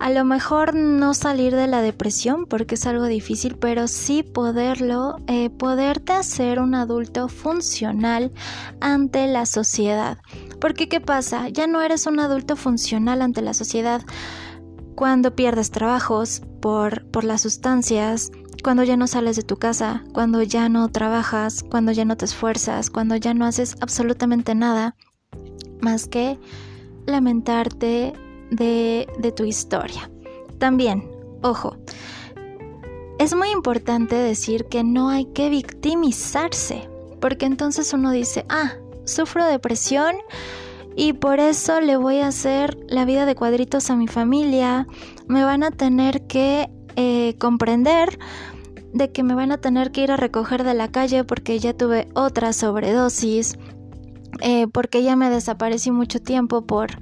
A 0.00 0.10
lo 0.10 0.24
mejor 0.24 0.74
no 0.74 1.14
salir 1.14 1.54
de 1.54 1.66
la 1.66 1.80
depresión 1.80 2.46
porque 2.46 2.74
es 2.74 2.86
algo 2.86 3.06
difícil, 3.06 3.56
pero 3.56 3.88
sí 3.88 4.22
poderlo, 4.22 5.16
eh, 5.28 5.50
poderte 5.50 6.12
hacer 6.12 6.58
un 6.58 6.74
adulto 6.74 7.28
funcional 7.28 8.32
ante 8.80 9.26
la 9.28 9.46
sociedad. 9.46 10.18
Porque 10.60 10.88
¿qué 10.88 11.00
pasa? 11.00 11.48
Ya 11.48 11.66
no 11.66 11.80
eres 11.80 12.06
un 12.06 12.20
adulto 12.20 12.56
funcional 12.56 13.22
ante 13.22 13.40
la 13.40 13.54
sociedad 13.54 14.02
cuando 14.94 15.34
pierdes 15.34 15.70
trabajos 15.70 16.42
por, 16.60 17.10
por 17.10 17.24
las 17.24 17.42
sustancias, 17.42 18.30
cuando 18.62 18.82
ya 18.82 18.96
no 18.96 19.06
sales 19.06 19.36
de 19.36 19.42
tu 19.42 19.56
casa, 19.56 20.04
cuando 20.12 20.42
ya 20.42 20.68
no 20.68 20.88
trabajas, 20.88 21.62
cuando 21.62 21.92
ya 21.92 22.04
no 22.04 22.16
te 22.16 22.24
esfuerzas, 22.24 22.90
cuando 22.90 23.16
ya 23.16 23.34
no 23.34 23.44
haces 23.46 23.76
absolutamente 23.80 24.54
nada 24.54 24.96
más 25.80 26.06
que 26.06 26.38
lamentarte 27.06 28.12
de, 28.50 29.06
de 29.18 29.32
tu 29.32 29.44
historia. 29.44 30.10
También, 30.58 31.10
ojo, 31.42 31.76
es 33.18 33.34
muy 33.34 33.50
importante 33.50 34.16
decir 34.16 34.66
que 34.66 34.82
no 34.82 35.08
hay 35.08 35.26
que 35.26 35.50
victimizarse, 35.50 36.88
porque 37.20 37.46
entonces 37.46 37.92
uno 37.92 38.10
dice, 38.10 38.44
ah, 38.48 38.72
sufro 39.04 39.44
depresión 39.44 40.16
y 40.96 41.12
por 41.12 41.40
eso 41.40 41.80
le 41.80 41.96
voy 41.96 42.18
a 42.18 42.28
hacer 42.28 42.76
la 42.88 43.04
vida 43.04 43.26
de 43.26 43.34
cuadritos 43.34 43.90
a 43.90 43.96
mi 43.96 44.08
familia, 44.08 44.86
me 45.26 45.44
van 45.44 45.62
a 45.62 45.70
tener 45.70 46.26
que 46.26 46.70
eh, 46.96 47.36
comprender 47.38 48.18
de 48.92 49.10
que 49.10 49.22
me 49.22 49.34
van 49.34 49.52
a 49.52 49.58
tener 49.58 49.90
que 49.90 50.02
ir 50.02 50.12
a 50.12 50.16
recoger 50.16 50.62
de 50.64 50.74
la 50.74 50.88
calle 50.88 51.24
porque 51.24 51.58
ya 51.58 51.74
tuve 51.74 52.08
otra 52.14 52.52
sobredosis, 52.52 53.58
eh, 54.40 54.66
porque 54.68 55.02
ya 55.02 55.16
me 55.16 55.30
desaparecí 55.30 55.90
mucho 55.90 56.20
tiempo 56.20 56.64
por, 56.64 56.98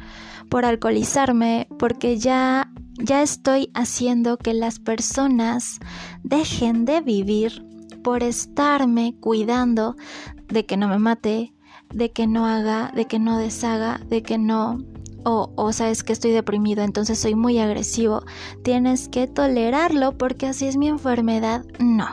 por 0.48 0.64
alcoholizarme, 0.64 1.68
porque 1.78 2.18
ya, 2.18 2.72
ya 2.98 3.22
estoy 3.22 3.70
haciendo 3.74 4.38
que 4.38 4.54
las 4.54 4.78
personas 4.78 5.80
dejen 6.22 6.86
de 6.86 7.02
vivir 7.02 7.66
por 8.02 8.22
estarme 8.22 9.14
cuidando 9.20 9.96
de 10.48 10.66
que 10.66 10.76
no 10.76 10.88
me 10.88 10.98
mate, 10.98 11.52
de 11.92 12.10
que 12.10 12.26
no 12.26 12.46
haga, 12.46 12.90
de 12.94 13.04
que 13.06 13.18
no 13.18 13.38
deshaga, 13.38 14.00
de 14.08 14.22
que 14.22 14.38
no 14.38 14.78
o, 15.24 15.52
o 15.56 15.72
sabes 15.72 16.02
que 16.02 16.12
estoy 16.12 16.32
deprimido, 16.32 16.82
entonces 16.82 17.18
soy 17.18 17.34
muy 17.34 17.58
agresivo, 17.58 18.24
tienes 18.62 19.08
que 19.08 19.26
tolerarlo 19.26 20.16
porque 20.16 20.46
así 20.46 20.66
es 20.66 20.76
mi 20.76 20.88
enfermedad. 20.88 21.64
No, 21.78 22.06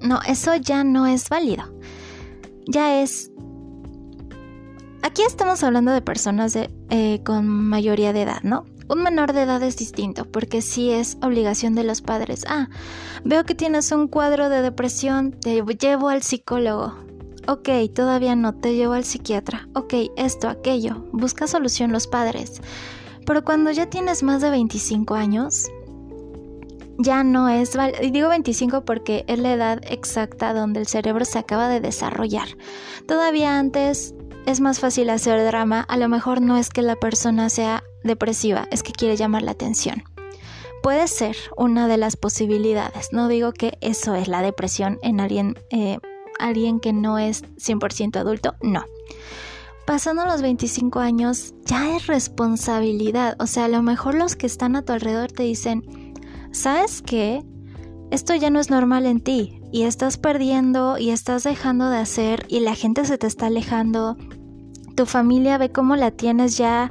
no, 0.00 0.20
eso 0.26 0.54
ya 0.54 0.84
no 0.84 1.06
es 1.06 1.28
válido. 1.28 1.64
Ya 2.68 3.00
es... 3.00 3.30
Aquí 5.02 5.22
estamos 5.22 5.62
hablando 5.62 5.92
de 5.92 6.02
personas 6.02 6.56
eh, 6.56 7.22
con 7.24 7.46
mayoría 7.46 8.12
de 8.12 8.22
edad, 8.22 8.42
¿no? 8.42 8.64
Un 8.88 9.02
menor 9.02 9.32
de 9.32 9.42
edad 9.42 9.62
es 9.62 9.76
distinto, 9.76 10.24
porque 10.24 10.62
sí 10.62 10.90
es 10.90 11.16
obligación 11.22 11.74
de 11.74 11.84
los 11.84 12.02
padres. 12.02 12.44
Ah, 12.48 12.68
veo 13.24 13.44
que 13.44 13.54
tienes 13.54 13.90
un 13.92 14.08
cuadro 14.08 14.48
de 14.48 14.62
depresión, 14.62 15.32
te 15.32 15.62
llevo 15.62 16.08
al 16.08 16.22
psicólogo. 16.22 16.94
Ok, 17.48 17.68
todavía 17.94 18.34
no, 18.34 18.54
te 18.54 18.74
llevo 18.74 18.94
al 18.94 19.04
psiquiatra. 19.04 19.68
Ok, 19.74 19.94
esto, 20.16 20.48
aquello. 20.48 21.04
Busca 21.12 21.46
solución 21.46 21.92
los 21.92 22.08
padres. 22.08 22.60
Pero 23.24 23.44
cuando 23.44 23.70
ya 23.70 23.86
tienes 23.86 24.22
más 24.22 24.42
de 24.42 24.50
25 24.50 25.14
años, 25.14 25.66
ya 26.98 27.22
no 27.22 27.48
es... 27.48 27.76
Y 28.02 28.10
digo 28.10 28.28
25 28.28 28.84
porque 28.84 29.24
es 29.28 29.38
la 29.38 29.52
edad 29.52 29.80
exacta 29.88 30.54
donde 30.54 30.80
el 30.80 30.86
cerebro 30.86 31.24
se 31.24 31.38
acaba 31.38 31.68
de 31.68 31.80
desarrollar. 31.80 32.48
Todavía 33.06 33.58
antes 33.58 34.14
es 34.46 34.60
más 34.60 34.80
fácil 34.80 35.10
hacer 35.10 35.44
drama. 35.44 35.82
A 35.88 35.96
lo 35.96 36.08
mejor 36.08 36.40
no 36.40 36.56
es 36.56 36.70
que 36.70 36.82
la 36.82 36.96
persona 36.96 37.48
sea 37.48 37.84
depresiva, 38.02 38.66
es 38.70 38.82
que 38.82 38.92
quiere 38.92 39.16
llamar 39.16 39.42
la 39.42 39.52
atención. 39.52 40.02
Puede 40.82 41.08
ser 41.08 41.36
una 41.56 41.86
de 41.88 41.96
las 41.96 42.16
posibilidades. 42.16 43.12
No 43.12 43.28
digo 43.28 43.52
que 43.52 43.78
eso 43.80 44.14
es 44.14 44.26
la 44.26 44.42
depresión 44.42 44.98
en 45.02 45.20
alguien... 45.20 45.58
Eh, 45.70 45.98
alguien 46.38 46.80
que 46.80 46.92
no 46.92 47.18
es 47.18 47.44
100% 47.56 48.16
adulto, 48.16 48.54
no. 48.62 48.84
Pasando 49.86 50.24
los 50.24 50.42
25 50.42 50.98
años 50.98 51.54
ya 51.64 51.96
es 51.96 52.06
responsabilidad, 52.08 53.36
o 53.38 53.46
sea, 53.46 53.66
a 53.66 53.68
lo 53.68 53.82
mejor 53.82 54.14
los 54.14 54.34
que 54.34 54.46
están 54.46 54.74
a 54.74 54.82
tu 54.82 54.92
alrededor 54.92 55.30
te 55.30 55.44
dicen, 55.44 56.14
¿sabes 56.50 57.02
qué? 57.02 57.44
Esto 58.10 58.34
ya 58.34 58.50
no 58.50 58.58
es 58.58 58.70
normal 58.70 59.06
en 59.06 59.20
ti 59.20 59.60
y 59.72 59.82
estás 59.82 60.16
perdiendo 60.16 60.98
y 60.98 61.10
estás 61.10 61.44
dejando 61.44 61.88
de 61.90 61.98
hacer 61.98 62.46
y 62.48 62.60
la 62.60 62.74
gente 62.74 63.04
se 63.04 63.18
te 63.18 63.26
está 63.26 63.46
alejando 63.46 64.16
tu 64.96 65.06
familia 65.06 65.58
ve 65.58 65.70
cómo 65.70 65.94
la 65.94 66.10
tienes 66.10 66.56
ya 66.56 66.90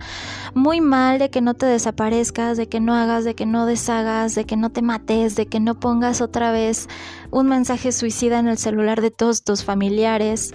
muy 0.53 0.79
mal 0.79 1.19
de 1.19 1.29
que 1.29 1.41
no 1.41 1.55
te 1.55 1.65
desaparezcas, 1.65 2.55
de 2.55 2.69
que 2.69 2.79
no 2.79 2.93
hagas, 2.93 3.25
de 3.25 3.35
que 3.35 3.45
no 3.45 3.65
deshagas, 3.65 4.35
de 4.35 4.45
que 4.45 4.55
no 4.55 4.71
te 4.71 4.81
mates, 4.81 5.35
de 5.35 5.47
que 5.47 5.59
no 5.59 5.79
pongas 5.79 6.21
otra 6.21 6.51
vez 6.51 6.87
un 7.31 7.47
mensaje 7.47 7.91
suicida 7.91 8.39
en 8.39 8.47
el 8.47 8.57
celular 8.57 9.01
de 9.01 9.11
todos 9.11 9.43
tus 9.43 9.65
familiares. 9.65 10.53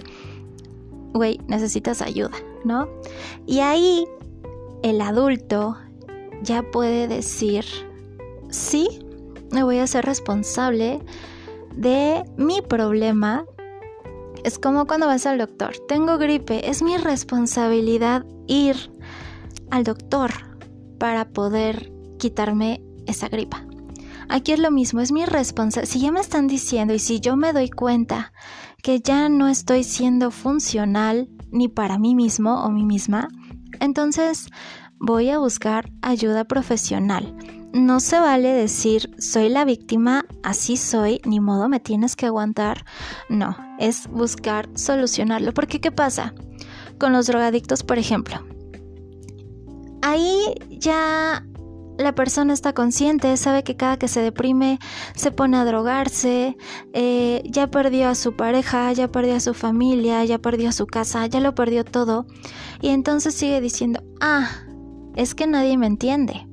Güey, 1.13 1.39
necesitas 1.47 2.01
ayuda, 2.01 2.31
¿no? 2.63 2.87
Y 3.45 3.59
ahí 3.59 4.07
el 4.81 5.01
adulto 5.01 5.77
ya 6.41 6.63
puede 6.63 7.07
decir, 7.07 7.65
sí, 8.49 9.05
me 9.51 9.63
voy 9.63 9.77
a 9.77 9.87
ser 9.87 10.05
responsable 10.05 11.01
de 11.75 12.23
mi 12.37 12.61
problema 12.61 13.45
Es 14.43 14.57
como 14.59 14.87
cuando 14.87 15.07
vas 15.07 15.25
al 15.25 15.37
doctor. 15.37 15.73
Tengo 15.87 16.17
gripe. 16.17 16.69
Es 16.69 16.81
mi 16.81 16.97
responsabilidad 16.97 18.25
ir 18.47 18.75
al 19.69 19.83
doctor 19.83 20.31
para 20.99 21.29
poder 21.29 21.91
quitarme 22.19 22.83
esa 23.07 23.27
gripa. 23.27 23.65
Aquí 24.29 24.53
es 24.53 24.59
lo 24.59 24.71
mismo, 24.71 25.01
es 25.01 25.11
mi 25.11 25.25
responsabilidad. 25.25 25.91
Si 25.91 25.99
ya 25.99 26.11
me 26.11 26.21
están 26.21 26.47
diciendo 26.47 26.93
y 26.93 26.99
si 26.99 27.19
yo 27.19 27.35
me 27.35 27.53
doy 27.53 27.69
cuenta 27.69 28.31
que 28.81 29.01
ya 29.01 29.27
no 29.29 29.47
estoy 29.47 29.83
siendo 29.83 30.31
funcional 30.31 31.29
ni 31.51 31.67
para 31.67 31.97
mí 31.97 32.15
mismo 32.15 32.63
o 32.63 32.71
mí 32.71 32.85
misma, 32.85 33.27
entonces 33.79 34.47
voy 34.99 35.29
a 35.29 35.39
buscar 35.39 35.91
ayuda 36.01 36.45
profesional. 36.45 37.35
No 37.73 37.99
se 37.99 38.19
vale 38.19 38.53
decir 38.53 39.15
soy 39.17 39.49
la 39.49 39.65
víctima, 39.65 40.25
así 40.43 40.77
soy, 40.77 41.21
ni 41.25 41.39
modo 41.39 41.69
me 41.69 41.79
tienes 41.79 42.15
que 42.15 42.25
aguantar. 42.25 42.85
No, 43.29 43.55
es 43.81 44.07
buscar 44.07 44.69
solucionarlo. 44.75 45.53
Porque 45.53 45.81
¿qué 45.81 45.91
pasa? 45.91 46.33
Con 46.99 47.11
los 47.11 47.27
drogadictos, 47.27 47.83
por 47.83 47.97
ejemplo. 47.97 48.45
Ahí 50.01 50.55
ya 50.69 51.43
la 51.97 52.15
persona 52.15 52.53
está 52.53 52.73
consciente, 52.73 53.35
sabe 53.37 53.63
que 53.63 53.75
cada 53.75 53.97
que 53.97 54.07
se 54.07 54.21
deprime 54.21 54.79
se 55.15 55.31
pone 55.31 55.57
a 55.57 55.65
drogarse, 55.65 56.57
eh, 56.93 57.43
ya 57.45 57.67
perdió 57.67 58.09
a 58.09 58.15
su 58.15 58.35
pareja, 58.35 58.91
ya 58.93 59.11
perdió 59.11 59.35
a 59.35 59.39
su 59.39 59.53
familia, 59.53 60.23
ya 60.25 60.39
perdió 60.39 60.69
a 60.69 60.73
su 60.73 60.87
casa, 60.87 61.25
ya 61.27 61.39
lo 61.39 61.53
perdió 61.53 61.83
todo. 61.83 62.25
Y 62.81 62.89
entonces 62.89 63.33
sigue 63.35 63.61
diciendo, 63.61 64.01
ah, 64.21 64.49
es 65.15 65.35
que 65.35 65.47
nadie 65.47 65.77
me 65.77 65.87
entiende. 65.87 66.47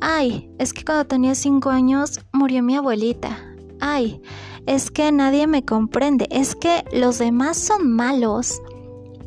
Ay, 0.00 0.50
es 0.58 0.72
que 0.72 0.84
cuando 0.84 1.06
tenía 1.06 1.34
cinco 1.34 1.70
años 1.70 2.20
murió 2.32 2.62
mi 2.62 2.76
abuelita. 2.76 3.38
Ay, 3.80 4.20
es 4.66 4.90
que 4.90 5.10
nadie 5.12 5.46
me 5.46 5.64
comprende. 5.64 6.28
Es 6.30 6.54
que 6.54 6.84
los 6.92 7.18
demás 7.18 7.56
son 7.56 7.90
malos. 7.90 8.60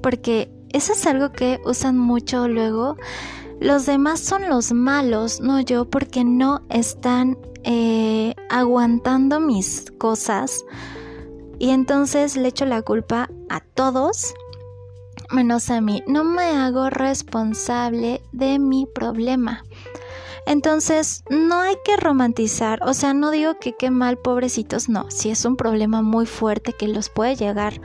Porque 0.02 0.52
eso 0.70 0.94
es 0.94 1.06
algo 1.08 1.32
que 1.32 1.60
usan 1.66 1.98
mucho 1.98 2.48
luego 2.48 2.96
los 3.62 3.86
demás 3.86 4.20
son 4.20 4.50
los 4.50 4.74
malos, 4.74 5.40
no 5.40 5.62
yo, 5.62 5.86
porque 5.90 6.24
no 6.24 6.62
están 6.70 7.38
eh, 7.64 8.36
aguantando 8.50 9.40
mis 9.40 9.92
cosas. 9.98 10.66
Y 11.58 11.70
entonces 11.70 12.36
le 12.36 12.50
echo 12.50 12.66
la 12.66 12.82
culpa 12.82 13.30
a 13.50 13.62
todos, 13.62 14.34
menos 15.32 15.70
a 15.70 15.80
mí. 15.80 16.04
No 16.06 16.26
me 16.26 16.44
hago 16.44 16.90
responsable 16.90 18.22
de 18.34 18.60
mi 18.60 18.86
problema. 18.86 19.64
Entonces, 20.46 21.24
no 21.30 21.60
hay 21.60 21.76
que 21.84 21.98
romantizar, 21.98 22.80
o 22.84 22.94
sea, 22.94 23.14
no 23.14 23.32
digo 23.32 23.58
que 23.60 23.76
qué 23.78 23.90
mal, 23.90 24.18
pobrecitos, 24.18 24.90
no, 24.90 25.10
si 25.10 25.30
es 25.30 25.46
un 25.46 25.56
problema 25.56 26.02
muy 26.02 26.26
fuerte 26.26 26.74
que 26.74 26.88
los 26.88 27.10
puede 27.10 27.36
llegar, 27.36 27.82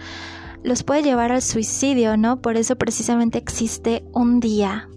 los 0.63 0.83
puede 0.83 1.03
llevar 1.03 1.33
al 1.33 1.43
suicidio, 1.43 2.17
¿no? 2.17 2.41
Por 2.43 2.57
eso 2.57 2.77
precisamente 2.77 3.39
existe 3.39 4.05
un 4.13 4.41
día 4.41 4.89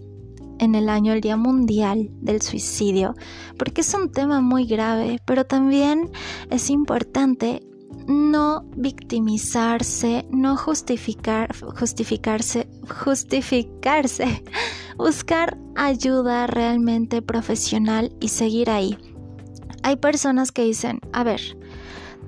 en 0.58 0.74
el 0.74 0.88
año 0.88 1.12
el 1.12 1.20
Día 1.20 1.36
Mundial 1.36 2.08
del 2.20 2.42
Suicidio, 2.42 3.14
porque 3.58 3.80
es 3.80 3.94
un 3.94 4.12
tema 4.12 4.40
muy 4.40 4.66
grave, 4.66 5.20
pero 5.24 5.44
también 5.44 6.10
es 6.50 6.70
importante 6.70 7.62
no 8.06 8.64
victimizarse, 8.76 10.26
no 10.30 10.56
justificar, 10.56 11.54
justificarse, 11.78 12.68
justificarse, 13.04 14.44
buscar 14.96 15.58
ayuda 15.76 16.46
realmente 16.46 17.22
profesional 17.22 18.14
y 18.20 18.28
seguir 18.28 18.70
ahí. 18.70 18.98
Hay 19.82 19.96
personas 19.96 20.52
que 20.52 20.64
dicen, 20.64 21.00
a 21.12 21.24
ver, 21.24 21.40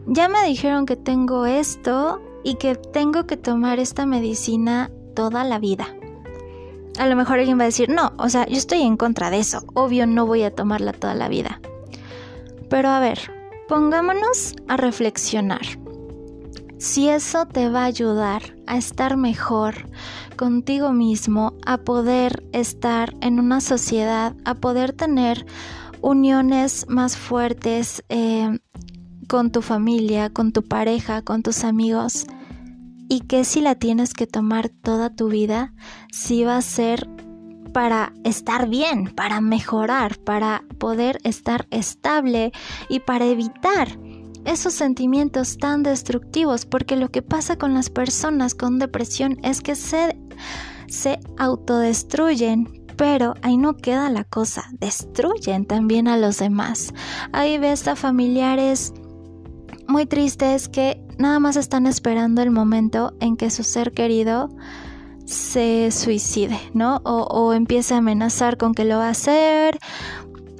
ya 0.06 0.28
me 0.28 0.44
dijeron 0.44 0.86
que 0.86 0.96
tengo 0.96 1.46
esto 1.46 2.20
y 2.44 2.54
que 2.56 2.74
tengo 2.74 3.26
que 3.26 3.36
tomar 3.36 3.78
esta 3.78 4.06
medicina 4.06 4.90
toda 5.14 5.44
la 5.44 5.58
vida 5.58 5.88
a 6.98 7.06
lo 7.06 7.16
mejor 7.16 7.38
alguien 7.38 7.58
va 7.58 7.62
a 7.62 7.66
decir, 7.66 7.88
no, 7.88 8.12
o 8.18 8.28
sea, 8.28 8.46
yo 8.46 8.56
estoy 8.56 8.82
en 8.82 8.96
contra 8.96 9.30
de 9.30 9.38
eso, 9.38 9.64
obvio 9.74 10.06
no 10.06 10.26
voy 10.26 10.42
a 10.42 10.54
tomarla 10.54 10.92
toda 10.92 11.14
la 11.14 11.28
vida. 11.28 11.60
Pero 12.68 12.88
a 12.88 13.00
ver, 13.00 13.18
pongámonos 13.68 14.54
a 14.68 14.76
reflexionar. 14.76 15.62
Si 16.78 17.08
eso 17.08 17.46
te 17.46 17.70
va 17.70 17.82
a 17.82 17.86
ayudar 17.86 18.54
a 18.66 18.76
estar 18.76 19.16
mejor 19.16 19.88
contigo 20.36 20.92
mismo, 20.92 21.54
a 21.64 21.78
poder 21.78 22.44
estar 22.52 23.14
en 23.22 23.40
una 23.40 23.62
sociedad, 23.62 24.34
a 24.44 24.54
poder 24.54 24.92
tener 24.92 25.46
uniones 26.02 26.84
más 26.88 27.16
fuertes 27.16 28.04
eh, 28.10 28.58
con 29.26 29.50
tu 29.50 29.62
familia, 29.62 30.28
con 30.30 30.52
tu 30.52 30.62
pareja, 30.62 31.22
con 31.22 31.42
tus 31.42 31.64
amigos, 31.64 32.26
y 33.08 33.20
que 33.20 33.44
si 33.44 33.62
la 33.62 33.76
tienes 33.76 34.12
que 34.12 34.26
tomar 34.26 34.68
toda 34.68 35.08
tu 35.08 35.28
vida, 35.28 35.72
si 36.12 36.44
va 36.44 36.58
a 36.58 36.62
ser 36.62 37.08
para 37.72 38.12
estar 38.24 38.68
bien, 38.68 39.14
para 39.14 39.40
mejorar, 39.40 40.18
para 40.18 40.64
poder 40.78 41.18
estar 41.24 41.66
estable 41.70 42.52
y 42.88 43.00
para 43.00 43.26
evitar 43.26 43.98
esos 44.46 44.74
sentimientos 44.74 45.58
tan 45.58 45.82
destructivos, 45.82 46.66
porque 46.66 46.96
lo 46.96 47.10
que 47.10 47.22
pasa 47.22 47.56
con 47.56 47.74
las 47.74 47.90
personas 47.90 48.54
con 48.54 48.78
depresión 48.78 49.38
es 49.42 49.60
que 49.60 49.74
se, 49.74 50.18
se 50.88 51.18
autodestruyen, 51.36 52.84
pero 52.96 53.34
ahí 53.42 53.56
no 53.56 53.76
queda 53.76 54.08
la 54.08 54.24
cosa, 54.24 54.64
destruyen 54.72 55.66
también 55.66 56.08
a 56.08 56.16
los 56.16 56.38
demás. 56.38 56.94
Ahí 57.32 57.58
ves 57.58 57.86
a 57.88 57.96
familiares 57.96 58.94
muy 59.88 60.06
tristes 60.06 60.68
que 60.68 61.02
nada 61.18 61.38
más 61.38 61.56
están 61.56 61.86
esperando 61.86 62.42
el 62.42 62.50
momento 62.50 63.14
en 63.20 63.36
que 63.36 63.50
su 63.50 63.64
ser 63.64 63.92
querido 63.92 64.48
se 65.26 65.90
suicide, 65.90 66.58
¿no? 66.72 67.00
O, 67.04 67.22
o 67.24 67.52
empiece 67.52 67.94
a 67.94 67.98
amenazar 67.98 68.56
con 68.56 68.74
que 68.74 68.84
lo 68.84 68.98
va 68.98 69.08
a 69.08 69.10
hacer. 69.10 69.78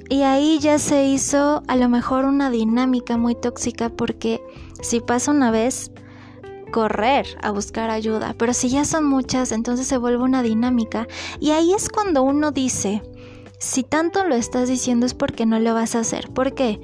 Y 0.09 0.23
ahí 0.23 0.59
ya 0.61 0.79
se 0.79 1.05
hizo 1.05 1.63
a 1.67 1.77
lo 1.77 1.89
mejor 1.89 2.25
una 2.25 2.51
dinámica 2.51 3.17
muy 3.17 3.35
tóxica 3.35 3.89
porque 3.89 4.41
si 4.81 5.01
pasa 5.01 5.33
una 5.33 5.51
vez, 5.51 5.91
correr 6.71 7.27
a 7.43 7.51
buscar 7.51 7.91
ayuda. 7.91 8.35
Pero 8.39 8.53
si 8.53 8.69
ya 8.69 8.85
son 8.85 9.05
muchas, 9.05 9.53
entonces 9.53 9.87
se 9.87 9.99
vuelve 9.99 10.23
una 10.23 10.43
dinámica. 10.43 11.07
Y 11.41 11.51
ahí 11.51 11.73
es 11.73 11.89
cuando 11.89 12.23
uno 12.23 12.51
dice, 12.51 13.03
si 13.59 13.83
tanto 13.83 14.25
lo 14.25 14.35
estás 14.35 14.69
diciendo 14.69 15.07
es 15.07 15.15
porque 15.15 15.47
no 15.47 15.59
lo 15.59 15.75
vas 15.75 15.95
a 15.95 16.01
hacer. 16.01 16.29
¿Por 16.31 16.55
qué? 16.55 16.81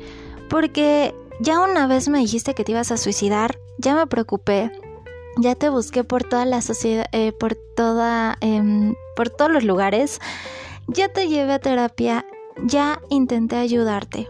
Porque 0.49 1.15
ya 1.41 1.61
una 1.61 1.87
vez 1.87 2.09
me 2.09 2.19
dijiste 2.19 2.55
que 2.55 2.65
te 2.65 2.73
ibas 2.73 2.91
a 2.91 2.97
suicidar, 2.97 3.59
ya 3.79 3.95
me 3.95 4.07
preocupé, 4.07 4.71
ya 5.39 5.55
te 5.55 5.69
busqué 5.69 6.05
por 6.05 6.25
toda 6.25 6.45
la 6.45 6.61
sociedad, 6.63 7.07
eh, 7.13 7.33
por 7.33 7.55
toda, 7.55 8.37
em, 8.41 8.95
por 9.17 9.31
todos 9.31 9.51
los 9.51 9.65
lugares, 9.65 10.21
ya 10.89 11.09
te 11.09 11.29
llevé 11.29 11.53
a 11.55 11.59
terapia, 11.59 12.27
ya 12.65 13.01
intenté 13.11 13.57
ayudarte. 13.57 14.29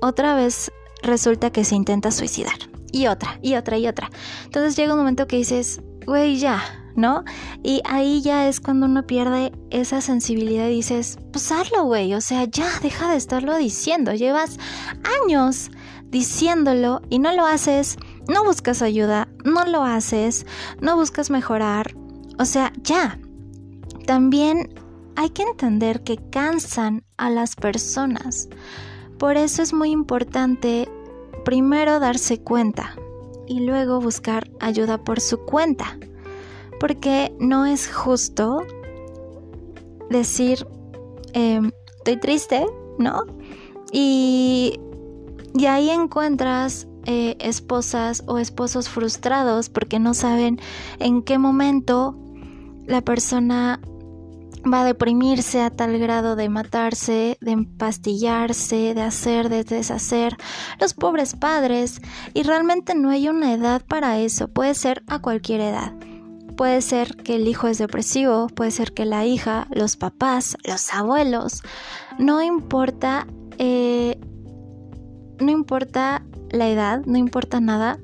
Otra 0.00 0.34
vez 0.34 0.70
resulta 1.02 1.50
que 1.50 1.64
se 1.64 1.74
intenta 1.74 2.10
suicidar. 2.10 2.56
Y 2.92 3.08
otra, 3.08 3.38
y 3.42 3.56
otra, 3.56 3.78
y 3.78 3.88
otra. 3.88 4.10
Entonces 4.44 4.76
llega 4.76 4.92
un 4.92 5.00
momento 5.00 5.26
que 5.26 5.36
dices, 5.36 5.80
güey, 6.06 6.36
ya, 6.36 6.62
¿no? 6.94 7.24
Y 7.62 7.80
ahí 7.84 8.22
ya 8.22 8.48
es 8.48 8.60
cuando 8.60 8.86
uno 8.86 9.06
pierde 9.06 9.52
esa 9.70 10.00
sensibilidad 10.00 10.68
y 10.68 10.76
dices, 10.76 11.18
pues 11.32 11.50
hazlo, 11.50 11.84
güey, 11.84 12.14
o 12.14 12.20
sea, 12.20 12.44
ya, 12.44 12.68
deja 12.82 13.10
de 13.10 13.16
estarlo 13.16 13.56
diciendo, 13.56 14.12
llevas 14.14 14.58
años 15.24 15.70
diciéndolo 16.04 17.02
y 17.10 17.18
no 17.18 17.32
lo 17.32 17.46
haces, 17.46 17.96
no 18.28 18.44
buscas 18.44 18.82
ayuda, 18.82 19.28
no 19.44 19.64
lo 19.64 19.82
haces, 19.82 20.46
no 20.80 20.96
buscas 20.96 21.30
mejorar. 21.30 21.96
O 22.38 22.44
sea, 22.44 22.72
ya. 22.82 23.18
También 24.06 24.68
hay 25.16 25.30
que 25.30 25.42
entender 25.42 26.02
que 26.02 26.18
cansan 26.30 27.04
a 27.16 27.30
las 27.30 27.56
personas. 27.56 28.48
Por 29.18 29.36
eso 29.36 29.62
es 29.62 29.72
muy 29.72 29.90
importante 29.90 30.88
primero 31.44 32.00
darse 32.00 32.40
cuenta 32.40 32.96
y 33.46 33.60
luego 33.60 34.00
buscar 34.00 34.50
ayuda 34.60 34.98
por 34.98 35.20
su 35.20 35.38
cuenta. 35.38 35.98
Porque 36.80 37.34
no 37.38 37.66
es 37.66 37.92
justo 37.92 38.62
decir, 40.10 40.66
em, 41.32 41.70
estoy 41.96 42.16
triste, 42.18 42.66
¿no? 42.98 43.24
Y 43.92 44.80
y 45.56 45.66
ahí 45.66 45.88
encuentras 45.88 46.88
eh, 47.06 47.36
esposas 47.38 48.24
o 48.26 48.38
esposos 48.38 48.88
frustrados 48.88 49.68
porque 49.68 50.00
no 50.00 50.12
saben 50.12 50.58
en 50.98 51.22
qué 51.22 51.38
momento 51.38 52.16
la 52.86 53.02
persona 53.02 53.80
va 54.70 54.82
a 54.82 54.84
deprimirse 54.84 55.60
a 55.60 55.70
tal 55.70 55.98
grado 55.98 56.36
de 56.36 56.48
matarse, 56.48 57.38
de 57.40 57.52
empastillarse, 57.52 58.94
de 58.94 59.02
hacer, 59.02 59.48
de 59.48 59.64
deshacer. 59.64 60.36
Los 60.80 60.94
pobres 60.94 61.34
padres. 61.34 62.00
Y 62.32 62.42
realmente 62.42 62.94
no 62.94 63.10
hay 63.10 63.28
una 63.28 63.52
edad 63.52 63.82
para 63.86 64.18
eso. 64.18 64.48
Puede 64.48 64.74
ser 64.74 65.02
a 65.06 65.20
cualquier 65.20 65.60
edad. 65.60 65.92
Puede 66.56 66.82
ser 66.82 67.16
que 67.16 67.34
el 67.34 67.48
hijo 67.48 67.66
es 67.66 67.78
depresivo, 67.78 68.46
puede 68.46 68.70
ser 68.70 68.92
que 68.92 69.04
la 69.04 69.24
hija, 69.26 69.66
los 69.70 69.96
papás, 69.96 70.56
los 70.64 70.92
abuelos. 70.94 71.62
No 72.18 72.42
importa 72.42 73.26
eh, 73.58 74.18
no 75.40 75.50
importa 75.50 76.22
la 76.50 76.68
edad, 76.68 77.02
no 77.06 77.18
importa 77.18 77.60
nada, 77.60 77.98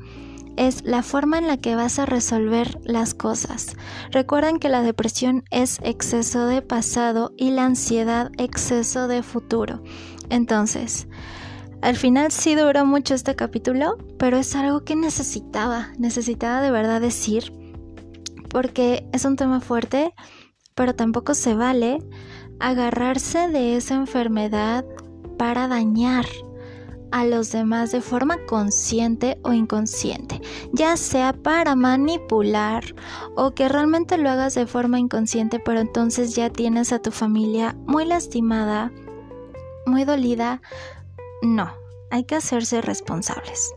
es 0.57 0.85
la 0.85 1.03
forma 1.03 1.39
en 1.39 1.47
la 1.47 1.57
que 1.57 1.77
vas 1.77 1.99
a 1.99 2.07
resolver 2.07 2.79
las 2.85 3.15
cosas. 3.15 3.77
Recuerden 4.11 4.59
que 4.59 4.69
la 4.69 4.83
depresión 4.83 5.45
es 5.51 5.79
exceso 5.83 6.47
de 6.47 6.63
pasado 6.63 7.33
y 7.37 7.51
la 7.51 7.65
ansiedad 7.65 8.31
exceso 8.39 9.09
de 9.09 9.23
futuro. 9.23 9.83
Entonces, 10.29 11.09
al 11.83 11.97
final 11.97 12.31
sí 12.31 12.55
duró 12.55 12.85
mucho 12.85 13.15
este 13.15 13.35
capítulo, 13.35 13.97
pero 14.19 14.37
es 14.37 14.55
algo 14.55 14.85
que 14.85 14.97
necesitaba, 14.97 15.93
necesitaba 15.99 16.61
de 16.61 16.71
verdad 16.71 17.01
decir, 17.01 17.53
porque 18.51 19.09
es 19.13 19.25
un 19.25 19.37
tema 19.37 19.61
fuerte, 19.61 20.13
pero 20.75 20.95
tampoco 20.95 21.35
se 21.35 21.55
vale 21.55 21.99
agarrarse 22.59 23.49
de 23.49 23.77
esa 23.77 23.95
enfermedad 23.95 24.85
para 25.39 25.69
dañar 25.69 26.27
a 27.13 27.25
los 27.25 27.53
demás 27.53 27.93
de 27.93 28.01
forma 28.01 28.39
consciente 28.47 29.39
o 29.43 29.53
inconsciente, 29.53 30.41
ya 30.73 30.97
sea 30.97 31.33
para 31.33 31.75
manipular 31.75 32.85
o 33.37 33.53
que 33.53 33.69
realmente 33.69 34.17
lo 34.19 34.31
hagas 34.31 34.55
de 34.55 34.67
forma 34.67 34.99
inconsciente, 34.99 35.59
pero 35.59 35.81
entonces 35.81 36.35
ya 36.35 36.51
tienes 36.51 36.93
a 36.93 37.01
tu 37.01 37.11
familia 37.11 37.77
muy 37.87 38.05
lastimada, 38.05 38.93
muy 39.87 40.05
dolida. 40.05 40.61
No, 41.43 41.71
hay 42.11 42.25
que 42.25 42.37
hacerse 42.37 42.81
responsables. 42.81 43.73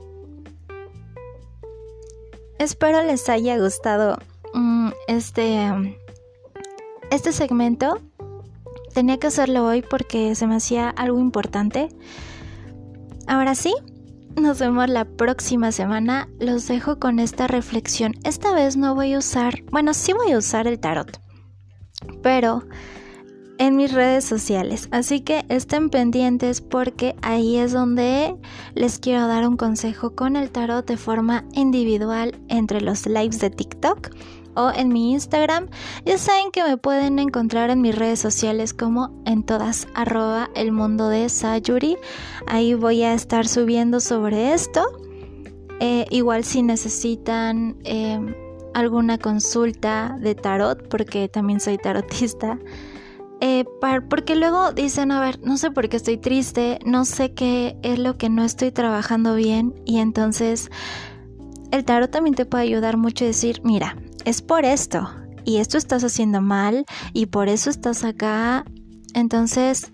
Espero 2.60 3.04
les 3.04 3.28
haya 3.30 3.58
gustado 3.58 4.17
mm, 4.54 4.89
este, 5.08 5.98
este 7.12 7.32
segmento. 7.32 8.00
Tenía 8.93 9.17
que 9.17 9.28
hacerlo 9.28 9.65
hoy 9.65 9.82
porque 9.82 10.36
se 10.36 10.48
me 10.48 10.56
hacía 10.56 10.89
algo 10.89 11.19
importante. 11.19 11.89
Ahora 13.28 13.56
sí, 13.56 13.74
nos 14.40 14.60
vemos 14.60 14.90
la 14.90 15.06
próxima 15.06 15.72
semana. 15.72 16.28
Los 16.40 16.68
dejo 16.68 17.00
con 17.00 17.20
esta 17.20 17.48
reflexión. 17.48 18.14
Esta 18.24 18.54
vez 18.54 18.78
no 18.78 18.96
voy 18.96 19.14
a 19.14 19.20
usar, 19.20 19.64
bueno, 19.72 19.94
sí 19.94 20.14
voy 20.14 20.32
a 20.32 20.38
usar 20.38 20.68
el 20.68 20.80
tarot, 20.80 21.20
pero 22.22 22.64
en 23.58 23.76
mis 23.76 23.94
redes 23.94 24.26
sociales. 24.26 24.90
Así 24.92 25.22
que 25.22 25.46
estén 25.50 25.90
pendientes 25.90 26.62
porque 26.62 27.16
ahí 27.22 27.58
es 27.58 27.72
donde 27.72 28.36
les 28.76 29.00
quiero 29.00 29.28
dar 29.28 29.48
un 29.48 29.58
consejo 29.58 30.16
con 30.16 30.36
el 30.36 30.52
tarot 30.52 30.86
de 30.86 30.98
forma 30.98 31.46
individual 31.54 32.40
entre 32.50 32.82
los 32.82 33.06
lives 33.06 33.40
de 33.40 33.50
TikTok 33.50 34.10
o 34.56 34.72
en 34.72 34.89
mi 34.89 35.12
Instagram. 35.12 35.70
Ya 36.06 36.18
saben 36.18 36.52
que 36.52 36.63
me 36.63 36.78
pueden 36.78 37.20
encontrar 37.20 37.70
en 37.70 37.82
mis 37.82 37.96
redes 37.96 38.20
sociales 38.20 38.74
como 38.74 39.22
en 39.26 39.44
todas 39.44 39.88
arroba 39.94 40.50
el 40.56 40.72
de 41.10 41.30
Sayuri. 41.30 41.98
Ahí 42.48 42.74
voy 42.74 43.04
a 43.04 43.13
estar 43.13 43.48
subiendo 43.48 44.00
sobre 44.00 44.54
esto. 44.54 44.82
Eh, 45.80 46.06
igual 46.10 46.44
si 46.44 46.62
necesitan 46.62 47.78
eh, 47.84 48.20
alguna 48.74 49.18
consulta 49.18 50.18
de 50.20 50.36
tarot, 50.36 50.88
porque 50.88 51.30
también 51.30 51.60
soy 51.60 51.78
tarotista. 51.78 52.60
Eh, 53.46 53.66
porque 54.10 54.38
luego 54.38 54.72
dicen, 54.72 55.12
a 55.12 55.20
ver, 55.20 55.39
no 55.44 55.58
sé 55.58 55.70
por 55.70 55.89
qué 55.89 55.98
estoy 55.98 56.18
triste, 56.18 56.80
no 56.86 57.04
sé 57.04 57.34
qué 57.34 57.76
es 57.84 58.00
lo 58.00 58.18
que 58.18 58.30
no 58.30 58.46
estoy 58.46 58.72
trabajando 58.72 59.36
bien 59.36 59.74
y 59.84 60.00
entonces 60.00 60.72
el 61.72 61.84
tarot 61.84 62.10
también 62.10 62.36
te 62.36 62.46
puede 62.46 62.63
ayudar 62.63 62.96
mucho 62.96 63.26
a 63.26 63.28
decir, 63.28 63.60
mira, 63.66 63.98
es 64.26 64.42
por 64.42 64.66
esto 64.66 65.10
y 65.46 65.58
esto 65.58 65.78
estás 65.78 66.04
haciendo 66.04 66.42
mal 66.42 66.86
y 67.14 67.28
por 67.28 67.50
eso 67.50 67.70
estás 67.70 68.04
acá. 68.04 68.66
Entonces, 69.14 69.92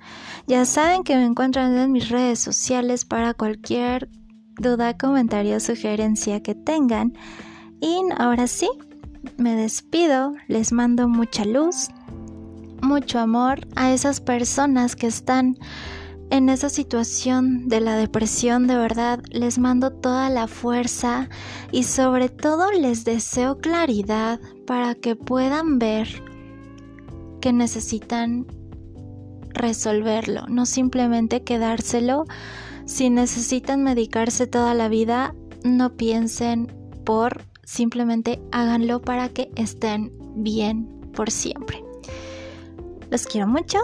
ya 0.48 0.65
saben 0.65 1.04
que 1.04 1.15
me 1.15 1.26
encuentran 1.26 1.78
en 1.78 1.92
mis 1.92 2.10
redes 2.10 2.39
sociales 2.39 3.06
para 3.06 3.34
cualquier 3.34 4.10
duda, 4.58 4.98
comentario, 4.98 5.60
sugerencia 5.60 6.42
que 6.42 6.56
tengan. 6.56 7.13
Y 7.82 8.00
ahora 8.18 8.48
sí, 8.48 8.70
me 9.38 9.56
despido, 9.56 10.34
les 10.48 10.72
mando 10.72 11.08
mucha 11.08 11.46
luz, 11.46 11.89
mucho 12.82 13.20
amor 13.20 13.68
a 13.76 13.92
esas 13.92 14.22
personas 14.22 14.96
que 14.96 15.08
están 15.08 15.58
en 16.32 16.50
esa 16.50 16.70
situación 16.70 17.68
de 17.68 17.82
la 17.82 17.96
depresión, 17.96 18.68
de 18.68 18.78
verdad, 18.78 19.20
les 19.32 19.58
mando 19.58 19.92
toda 19.92 20.30
la 20.30 20.48
fuerza 20.48 21.30
y 21.72 21.84
sobre 21.84 22.30
todo 22.30 22.72
les 22.72 23.04
deseo 23.04 23.58
claridad 23.58 24.39
para 24.68 24.96
que 24.96 25.15
puedan 25.15 25.80
ver 25.80 26.24
que 27.42 27.52
necesitan 27.54 28.46
resolverlo, 29.50 30.46
no 30.48 30.65
simplemente 30.65 31.44
quedárselo. 31.44 32.26
Si 32.86 33.10
necesitan 33.10 33.84
medicarse 33.84 34.48
toda 34.48 34.74
la 34.74 34.88
vida, 34.88 35.34
no 35.63 35.96
piensen 35.96 36.72
por, 37.06 37.44
simplemente 37.63 38.39
háganlo 38.52 39.02
para 39.02 39.30
que 39.30 39.52
estén 39.56 40.12
bien 40.36 40.88
por 41.13 41.32
siempre. 41.32 41.84
Los 43.10 43.26
quiero 43.26 43.48
mucho 43.48 43.80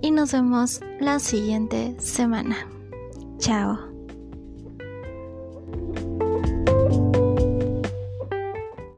y 0.00 0.10
nos 0.10 0.32
vemos 0.32 0.80
la 1.00 1.18
siguiente 1.18 1.94
semana. 1.98 2.56
Chao. 3.38 3.93